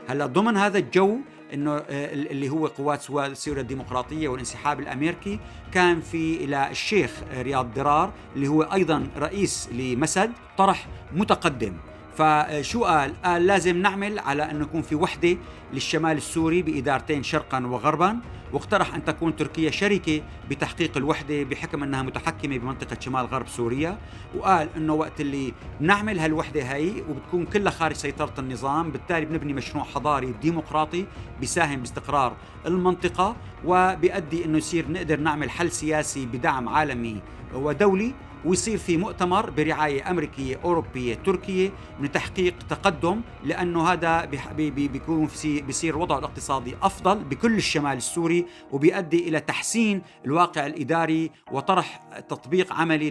هلأ 0.09 0.25
ضمن 0.25 0.57
هذا 0.57 0.77
الجو 0.77 1.17
إنه 1.53 1.71
آه، 1.75 2.13
اللي 2.13 2.49
هو 2.49 2.67
قوات 2.67 3.01
سوريا 3.33 3.61
الديمقراطية 3.61 4.27
والانسحاب 4.27 4.79
الأمريكي 4.79 5.39
كان 5.71 6.01
في 6.01 6.35
إلى 6.35 6.71
الشيخ 6.71 7.11
رياض 7.33 7.73
درار 7.73 8.13
اللي 8.35 8.47
هو 8.47 8.61
أيضا 8.61 9.07
رئيس 9.17 9.69
لمسد 9.71 10.31
طرح 10.57 10.87
متقدم 11.13 11.73
فشو 12.17 12.83
قال؟ 12.83 13.13
قال 13.25 13.47
لازم 13.47 13.77
نعمل 13.77 14.19
على 14.19 14.51
انه 14.51 14.63
يكون 14.63 14.81
في 14.81 14.95
وحدة 14.95 15.37
للشمال 15.73 16.17
السوري 16.17 16.61
بإدارتين 16.61 17.23
شرقا 17.23 17.65
وغربا 17.65 18.19
واقترح 18.53 18.95
أن 18.95 19.05
تكون 19.05 19.35
تركيا 19.35 19.71
شركة 19.71 20.21
بتحقيق 20.49 20.97
الوحدة 20.97 21.43
بحكم 21.43 21.83
أنها 21.83 22.01
متحكمة 22.01 22.57
بمنطقة 22.57 22.97
شمال 22.99 23.25
غرب 23.25 23.47
سوريا 23.47 23.97
وقال 24.35 24.69
إنه 24.77 24.93
وقت 24.93 25.21
اللي 25.21 25.53
نعمل 25.79 26.19
هالوحدة 26.19 26.61
هي 26.61 26.91
وبتكون 27.09 27.45
كلها 27.45 27.71
خارج 27.71 27.95
سيطرة 27.95 28.33
النظام 28.39 28.91
بالتالي 28.91 29.25
بنبني 29.25 29.53
مشروع 29.53 29.83
حضاري 29.83 30.33
ديمقراطي 30.41 31.05
بيساهم 31.39 31.79
باستقرار 31.79 32.33
المنطقة 32.65 33.35
وبيؤدي 33.65 34.45
إنه 34.45 34.57
يصير 34.57 34.91
نقدر 34.91 35.19
نعمل 35.19 35.49
حل 35.49 35.71
سياسي 35.71 36.25
بدعم 36.25 36.69
عالمي 36.69 37.21
ودولي 37.53 38.13
ويصير 38.45 38.77
في 38.77 38.97
مؤتمر 38.97 39.49
برعاية 39.49 40.11
أمريكية 40.11 40.59
أوروبية 40.63 41.15
تركية 41.15 41.71
من 41.99 42.11
تحقيق 42.11 42.55
تقدم 42.69 43.21
لأنه 43.43 43.87
هذا 43.87 44.25
بيكون 44.65 45.29
بيصير 45.43 45.95
الوضع 45.95 46.17
الاقتصادي 46.17 46.75
أفضل 46.81 47.23
بكل 47.23 47.57
الشمال 47.57 47.97
السوري 47.97 48.45
وبيؤدي 48.71 49.29
إلى 49.29 49.39
تحسين 49.39 50.01
الواقع 50.25 50.65
الإداري 50.65 51.31
وطرح 51.51 51.97
تطبيق 52.29 52.73
عملي 52.73 53.09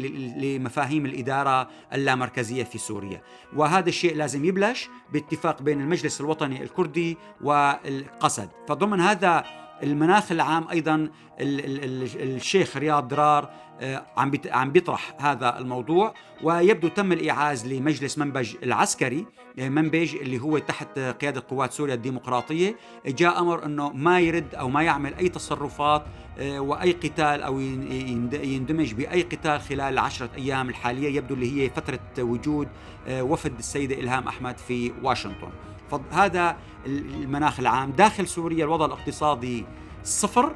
لمفاهيم 0.59 1.07
الإدارة 1.07 1.69
اللامركزية 1.93 2.65
في 2.65 2.79
سوريا. 2.79 3.23
وهذا 3.57 3.89
الشيء 3.89 4.17
لازم 4.17 4.45
يبلش 4.45 4.89
باتفاق 5.13 5.63
بين 5.63 5.81
المجلس 5.81 6.21
الوطني 6.21 6.63
الكردي 6.63 7.17
والقسد 7.41 8.49
فضمن 8.69 9.01
هذا 9.01 9.45
المناخ 9.83 10.33
العام 10.33 10.69
أيضا 10.69 11.09
الشيخ 11.41 12.77
رياض 12.77 13.09
درار 13.09 13.51
آه، 13.81 14.07
عم 14.17 14.33
عم 14.47 14.73
بيطرح 14.73 15.15
هذا 15.19 15.59
الموضوع 15.59 16.15
ويبدو 16.43 16.89
تم 16.89 17.13
الايعاز 17.13 17.67
لمجلس 17.67 18.19
منبج 18.19 18.57
العسكري 18.63 19.27
آه، 19.59 19.69
منبج 19.69 20.17
اللي 20.17 20.39
هو 20.39 20.59
تحت 20.59 20.99
قيادة 20.99 21.43
قوات 21.49 21.73
سوريا 21.73 21.95
الديمقراطية. 21.95 22.77
جاء 23.07 23.41
أمر 23.41 23.65
إنه 23.65 23.93
ما 23.93 24.21
يرد 24.21 24.55
أو 24.55 24.69
ما 24.69 24.83
يعمل 24.83 25.15
أي 25.15 25.29
تصرفات 25.29 26.05
آه، 26.39 26.61
وأي 26.61 26.93
قتال 26.93 27.43
أو 27.43 27.61
يندمج 27.61 28.95
بأي 28.95 29.23
قتال 29.23 29.61
خلال 29.61 29.81
العشره 29.81 30.31
أيام 30.37 30.69
الحالية 30.69 31.17
يبدو 31.17 31.35
اللي 31.35 31.63
هي 31.63 31.71
فترة 31.71 32.01
وجود 32.19 32.69
وفد 33.11 33.59
السيده 33.59 34.01
إلهام 34.01 34.29
أحمد 34.29 34.59
في 34.59 34.93
واشنطن. 35.03 35.51
فهذا 35.91 36.57
المناخ 36.87 37.61
العام. 37.61 37.91
داخل 37.91 38.29
سوريا 38.29 38.65
الوضع 38.65 38.87
الاقتصادي 38.87 39.67
صفر. 40.05 40.55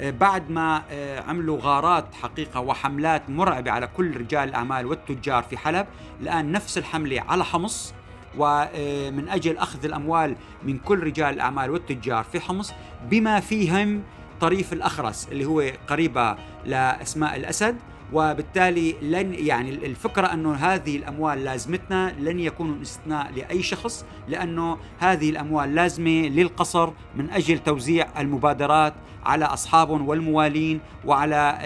آه، 0.00 0.10
بعد 0.10 0.50
ما 0.50 0.82
آه، 0.90 1.20
عملوا 1.20 1.58
غارات 1.62 2.14
حقيقة 2.14 2.60
وحملات 2.60 3.30
مرعبة 3.30 3.70
على 3.70 3.86
كل 3.86 4.16
رجال 4.16 4.48
الأعمال 4.48 4.86
والتجار 4.86 5.42
في 5.42 5.56
حلب 5.56 5.86
الآن 6.20 6.52
نفس 6.52 6.78
الحملة 6.78 7.20
على 7.28 7.44
حمص 7.44 7.94
ومن 8.38 9.28
آه، 9.28 9.34
أجل 9.34 9.58
أخذ 9.58 9.84
الأموال 9.84 10.36
من 10.62 10.78
كل 10.78 11.02
رجال 11.02 11.34
الأعمال 11.34 11.70
والتجار 11.70 12.24
في 12.24 12.40
حمص 12.40 12.72
بما 13.10 13.40
فيهم 13.40 14.02
طريف 14.40 14.72
الأخرس 14.72 15.28
اللي 15.32 15.44
هو 15.44 15.64
قريبة 15.88 16.36
لأسماء 16.64 17.36
الأسد. 17.36 17.76
وبالتالي 18.14 18.94
لن 19.02 19.34
يعني 19.34 19.70
الفكرة 19.70 20.26
أنه 20.26 20.54
هذه 20.54 20.96
الأموال 20.96 21.44
لازمتنا 21.44 22.14
لن 22.18 22.40
يكون 22.40 22.80
استثناء 22.82 23.32
لأي 23.36 23.62
شخص 23.62 24.04
لأنه 24.28 24.78
هذه 24.98 25.30
الأموال 25.30 25.74
لازمة 25.74 26.28
للقصر 26.28 26.90
من 27.16 27.30
أجل 27.30 27.58
توزيع 27.58 28.20
المبادرات 28.20 28.94
على 29.26 29.44
أصحابهم 29.44 30.08
والموالين 30.08 30.80
وعلى 31.04 31.58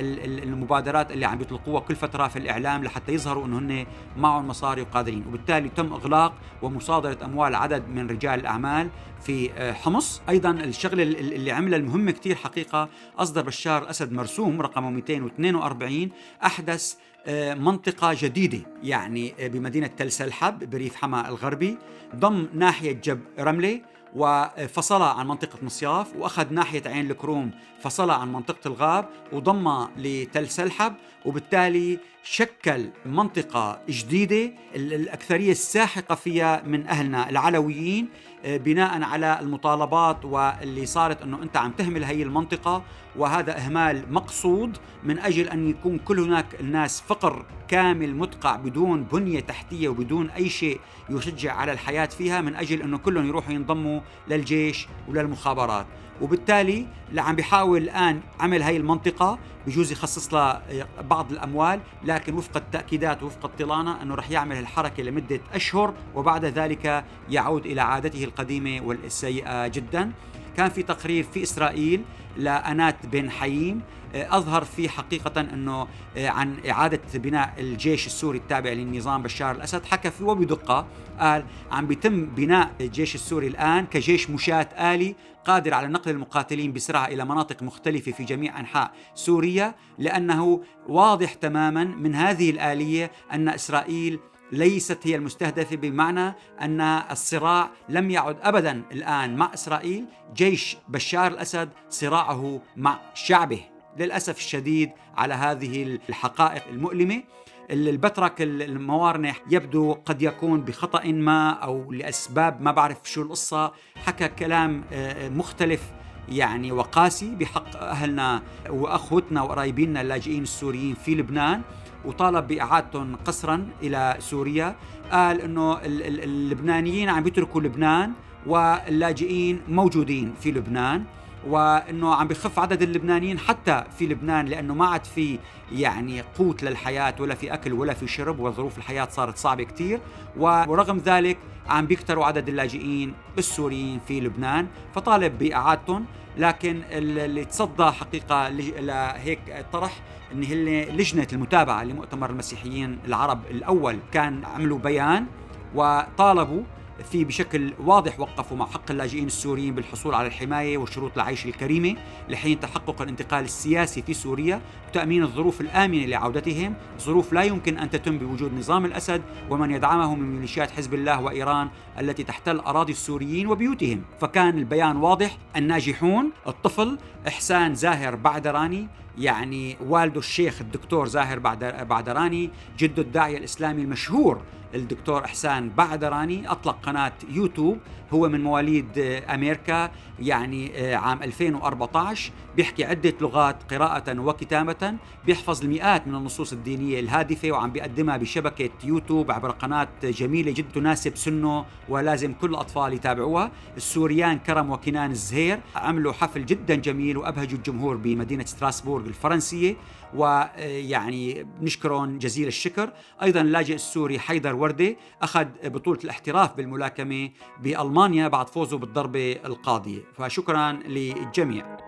المبادرات 0.42 1.11
اللي 1.11 1.27
عم 1.27 1.40
يطلقوها 1.40 1.81
كل 1.81 1.97
فترة 1.97 2.29
في 2.29 2.38
الإعلام 2.38 2.85
لحتى 2.85 3.12
يظهروا 3.12 3.47
إنه 3.47 3.59
هن 3.59 3.87
معهم 4.16 4.49
مصاري 4.49 4.83
وقادرين. 4.83 5.25
وبالتالي 5.29 5.68
تم 5.68 5.92
إغلاق 5.92 6.35
ومصادرة 6.62 7.18
أموال 7.25 7.55
عدد 7.55 7.88
من 7.88 8.11
رجال 8.11 8.40
الأعمال 8.40 8.88
في 9.21 9.51
آه، 9.53 9.73
حمص. 9.73 10.23
أيضا 10.29 10.51
الشغلة 10.51 11.03
اللي 11.03 11.53
عملها 11.53 11.79
المهمة 11.79 12.11
كثير 12.11 12.35
حقيقة 12.35 12.88
أصدر 13.18 13.42
بشار 13.42 13.83
الاسد 13.83 14.12
مرسوم 14.12 14.61
رقمه 14.61 14.90
242 14.90 16.11
أحدث 16.44 16.94
آه، 17.27 17.55
منطقة 17.55 18.16
جديدة 18.21 18.59
يعني 18.83 19.35
آه، 19.40 19.49
بمدينة 19.49 19.87
تل 19.87 20.12
سلحب 20.12 20.71
بريف 20.71 20.97
حما 20.97 21.29
الغربي 21.29 21.79
ضم 22.16 22.49
ناحية 22.55 22.92
جب 22.92 23.21
رملة 23.38 23.81
وفصلها 24.16 25.09
عن 25.09 25.29
منطقة 25.29 25.59
مصياف 25.62 26.16
وأخذ 26.16 26.53
ناحية 26.55 26.83
عين 26.87 27.11
الكروم 27.11 27.51
فصلها 27.81 28.16
عن 28.16 28.33
منطقة 28.33 28.68
الغاب 28.68 29.09
وضمها 29.33 29.90
لتل 29.97 30.49
سلحب 30.49 30.94
وبالتالي 31.27 31.99
شكل 32.30 32.90
منطقة 33.06 33.80
جديدة 33.88 34.52
الأكثرية 34.74 35.50
الساحقة 35.50 36.14
فيها 36.14 36.62
من 36.66 36.86
أهلنا 36.86 37.30
العلويين 37.30 38.08
آه، 38.44 38.56
بناء 38.56 39.02
على 39.02 39.38
المطالبات 39.40 40.24
واللي 40.24 40.86
صارت 40.86 41.22
أنه 41.22 41.42
أنت 41.42 41.56
عم 41.56 41.70
تهمل 41.70 42.04
هي 42.04 42.22
المنطقة. 42.22 42.82
وهذا 43.16 43.58
إهمال 43.58 44.12
مقصود 44.12 44.76
من 45.04 45.18
أجل 45.18 45.48
أن 45.48 45.70
يكون 45.70 45.98
كل 45.98 46.20
هناك 46.20 46.60
الناس 46.60 47.00
فقر 47.00 47.46
كامل 47.68 48.14
مدقع 48.14 48.56
بدون 48.56 49.04
بنية 49.04 49.40
تحتية 49.40 49.88
وبدون 49.88 50.30
أي 50.30 50.48
شيء 50.48 50.80
يشجع 51.10 51.54
على 51.54 51.72
الحياة 51.72 52.06
فيها 52.06 52.40
من 52.40 52.54
أجل 52.54 52.82
أنه 52.82 52.98
كلهم 52.98 53.26
يروحوا 53.26 53.52
ينضموا 53.52 54.00
للجيش 54.28 54.88
وللمخابرات. 55.08 55.86
وبالتالي 56.20 56.87
عم 57.16 57.37
بيحاول 57.37 57.83
الآن 57.83 58.20
عمل 58.40 58.62
هاي 58.62 58.76
المنطقة 58.76 59.38
بجوز 59.66 59.92
يخصص 59.92 60.35
لها 60.35 60.62
بعض 61.00 61.33
الأموال 61.33 61.81
لكن 62.04 62.35
وفق 62.35 62.57
التأكيدات 62.57 63.22
وفق 63.22 63.44
الطلانة 63.44 64.02
إنه 64.02 64.14
رح 64.14 64.31
يعمل 64.31 64.59
الحركه 64.59 65.02
لمدة 65.02 65.40
أشهر 65.54 65.94
وبعد 66.14 66.44
ذلك 66.44 67.04
يعود 67.31 67.66
إلى 67.66 67.81
عادته 67.81 68.24
القديمة 68.24 68.87
والسيئة 68.87 69.66
جدا. 69.66 70.12
كان 70.59 70.71
في 70.71 70.83
تقرير 70.83 71.25
في 71.25 71.42
إسرائيل 71.42 72.03
لأنات 72.37 73.07
بن 73.07 73.31
حييم 73.31 73.81
آه، 74.14 74.37
أظهر 74.37 74.64
فيه 74.64 74.88
حقيقة 74.88 75.40
أنه 75.40 75.88
آه، 76.16 76.29
عن 76.29 76.57
إعادة 76.71 77.01
بناء 77.14 77.55
الجيش 77.59 78.07
السوري 78.07 78.38
التابع 78.38 78.71
للنظام 78.71 79.23
بشار 79.23 79.55
الأسد 79.55 79.85
حكى 79.85 80.11
فيه 80.11 80.25
وبدقة 80.25 80.87
قال 81.21 81.44
عم 81.71 81.87
بيتم 81.87 82.27
بناء 82.27 82.71
الجيش 82.81 83.14
السوري 83.14 83.47
الآن 83.47 83.87
كجيش 83.87 84.31
مشاة 84.31 84.68
آلي 84.94 85.14
قادر 85.44 85.75
على 85.75 85.88
نقل 85.88 86.11
المقاتلين 86.11 86.73
بسرعة 86.73 87.07
إلى 87.07 87.25
مناطق 87.25 87.62
مختلفة 87.62 88.12
في 88.12 88.25
جميع 88.25 88.61
أنحاء 88.61 88.92
سوريا 89.14 89.75
لأنه 89.99 90.62
واضح 90.88 91.35
تماما 91.35 91.85
من 91.85 92.14
هذه 92.14 92.51
الآلية 92.51 93.11
أن 93.33 93.49
إسرائيل 93.49 94.18
ليست 94.52 95.06
هي 95.06 95.16
المستهدفة 95.16 95.76
بمعنى 95.76 96.34
أن 96.61 96.80
الصراع 97.11 97.70
لم 97.88 98.11
يعد 98.11 98.37
ابدا. 98.42 98.82
الآن 98.92 99.37
مع 99.37 99.50
إسرائيل، 99.54 100.04
جيش 100.34 100.76
بشار 100.88 101.26
الأسد 101.32 101.68
صراعه 101.90 102.61
مع 102.76 102.98
شعبه. 103.14 103.61
للأسف 103.98 104.38
الشديد 104.38 104.90
على 105.16 105.34
هذه 105.34 105.98
الحقائق 106.08 106.62
المؤلمة 106.68 107.22
البترك 107.70 108.42
الموارنح 108.42 109.42
يبدو 109.50 109.92
قد 109.92 110.22
يكون 110.22 110.61
بخطأ 110.61 111.04
ما 111.04 111.50
أو 111.50 111.92
لأسباب 111.92 112.62
ما 112.62 112.72
بعرف 112.72 112.98
شو 113.04 113.22
القصة. 113.22 113.72
حكى 113.96 114.28
كلام 114.28 114.84
آه، 114.92 115.28
مختلف 115.28 115.82
يعني 116.28 116.72
وقاسي 116.72 117.34
بحق 117.34 117.76
أهلنا 117.76 118.42
وأخوتنا 118.70 119.42
وقرايبيننا 119.42 120.00
اللاجئين 120.00 120.42
السوريين 120.42 120.94
في 120.94 121.14
لبنان. 121.14 121.62
وطالب 122.04 122.48
بإعادتهم 122.48 123.16
قسرا 123.16 123.68
إلى 123.82 124.16
سوريا. 124.18 124.76
قال 125.12 125.40
أنه 125.40 125.78
اللبنانيين 125.82 127.08
عم 127.08 127.26
يتركوا 127.26 127.61
لبنان 127.61 128.12
واللاجئين 128.46 129.61
موجودين 129.68 130.34
في 130.40 130.50
لبنان 130.50 131.04
وإنه 131.46 132.14
عم 132.14 132.28
بخف 132.28 132.58
عدد 132.58 132.82
اللبنانيين 132.82 133.38
حتى 133.38 133.84
في 133.98 134.06
لبنان 134.06 134.46
لأنه 134.46 134.74
ما 134.74 134.87
عاد 134.87 135.04
في 135.04 135.38
يعني 135.72 136.20
قوت 136.20 136.62
للحياة 136.62 137.14
ولا 137.20 137.34
في 137.34 137.54
أكل 137.54 137.72
ولا 137.72 137.94
في 137.94 138.06
شرب 138.06 138.40
وظروف 138.40 138.78
الحياة 138.78 139.08
صارت 139.11 139.37
صعبة 139.37 139.64
كثير 139.64 140.00
ورغم 140.37 140.98
ذلك 140.98 141.38
عم 141.68 141.87
بيكتروا 141.87 142.24
عدد 142.24 142.48
اللاجئين 142.48 143.14
السوريين 143.38 144.00
في 144.08 144.20
لبنان 144.20 144.66
فطالب 144.94 145.38
بإعادتهم. 145.38 146.04
لكن 146.38 146.82
اللي 146.90 147.44
تصدى 147.44 147.84
حقيقة 147.84 148.48
لهيك 148.48 149.40
طرح 149.72 150.00
إن 150.32 150.42
هي 150.42 150.90
لجنة 150.90 151.26
المتابعة 151.32 151.84
لمؤتمر 151.84 152.30
المسيحيين 152.30 152.98
العرب 153.06 153.40
الأول 153.50 153.98
كان 154.12 154.44
عملوا 154.44 154.78
بيان 154.78 155.26
وطالبوا 155.74 156.62
في 157.10 157.24
بشكل 157.24 157.72
واضح 157.84 158.20
وقفوا 158.20 158.56
مع 158.56 158.66
حق 158.66 158.90
اللاجئين 158.90 159.26
السوريين 159.26 159.74
بالحصول 159.74 160.14
على 160.14 160.26
الحماية 160.26 160.78
وشروط 160.78 161.12
العيش 161.14 161.46
الكريمة. 161.46 161.96
لحين 162.28 162.60
تحقق 162.60 163.02
الانتقال 163.02 163.44
السياسي 163.44 164.02
في 164.02 164.14
سوريا 164.14 164.60
وتأمين 164.88 165.22
الظروف 165.22 165.60
الآمنة 165.60 166.06
لعودتهم. 166.06 166.74
ظروف 167.00 167.32
لا 167.32 167.42
يمكن 167.42 167.78
أن 167.78 167.90
تتم 167.90 168.18
بوجود 168.18 168.54
نظام 168.54 168.84
الأسد 168.84 169.22
ومن 169.50 169.70
يدعمه 169.70 170.14
من 170.14 170.34
ميليشيات 170.34 170.70
حزب 170.70 170.94
الله 170.94 171.20
وإيران 171.20 171.68
التي 172.00 172.24
تحتل 172.24 172.58
أراضي 172.58 172.92
السوريين 172.92 173.46
وبيوتهم. 173.46 174.02
فكان 174.20 174.58
البيان 174.58 174.96
واضح 174.96 175.38
الناجحون 175.56 176.30
الطفل 176.46 176.98
إحسان 177.28 177.74
زاهر 177.74 178.14
بعدراني 178.14 178.88
يعني 179.18 179.76
والده 179.87 180.18
الشيخ 180.18 180.61
الدكتور 180.61 181.07
زاهر 181.09 181.38
بعدراني 181.85 182.50
جده 182.78 183.02
الداعية 183.02 183.38
الإسلامي 183.38 183.83
المشهور 183.83 184.40
الدكتور 184.74 185.24
إحسان 185.24 185.70
بعدراني 185.70 186.50
أطلق 186.50 186.78
قناة 186.83 187.12
يوتيوب 187.31 187.78
هو 188.12 188.28
من 188.28 188.42
مواليد 188.42 188.98
أمريكا 189.28 189.90
يعني 190.20 190.72
آه، 190.76 190.96
عام 190.96 191.22
2014 191.22 192.33
بيحكي 192.57 192.85
عدة 192.85 193.14
لغات 193.20 193.74
قراءة 193.74 194.18
وكتابة 194.20 194.94
بيحفظ 195.26 195.62
المئات 195.64 196.07
من 196.09 196.14
النصوص 196.14 196.52
الدينية 196.52 197.00
الهادفة 197.00 197.50
وعم 197.52 197.70
بيقدمها 197.70 198.16
بشبكة 198.16 198.70
يوتيوب 198.85 199.31
عبر 199.31 199.50
قناة 199.50 199.88
جميلة 200.02 200.52
جدا 200.52 200.68
تناسب 200.74 201.16
سنه 201.16 201.64
ولازم 201.88 202.33
كل 202.33 202.50
الأطفال 202.50 202.92
يتابعوها 202.92 203.50
السوريان 203.76 204.38
كرم 204.38 204.70
وكنان 204.70 205.11
الزهير 205.11 205.61
عملوا 205.76 206.12
حفل 206.12 206.46
جدا 206.46 206.74
جميل 206.74 207.16
وأبهجوا 207.16 207.59
الجمهور 207.59 207.96
بمدينة 207.96 208.44
ستراسبورغ. 208.44 209.08
الفرنسية 209.09 209.77
ويعني 210.14 211.44
بنشكرهم 211.44 212.18
جزيل 212.18 212.47
الشكر. 212.47 212.92
أيضا 213.23 213.40
اللاجئ 213.40 213.75
السوري 213.75 214.18
حيدر 214.18 214.55
وردة 214.55 214.97
أخذ 215.23 215.47
بطولة 215.64 215.99
الاحتراف 216.05 216.57
بالملاكمة 216.57 217.31
بألمانيا 217.62 218.29
بعد 218.29 218.49
فوزه 218.49 218.79
بالضربة 218.79 219.33
القاضية. 219.33 220.01
فشكرا 220.16 220.73
للجميع. 220.73 221.88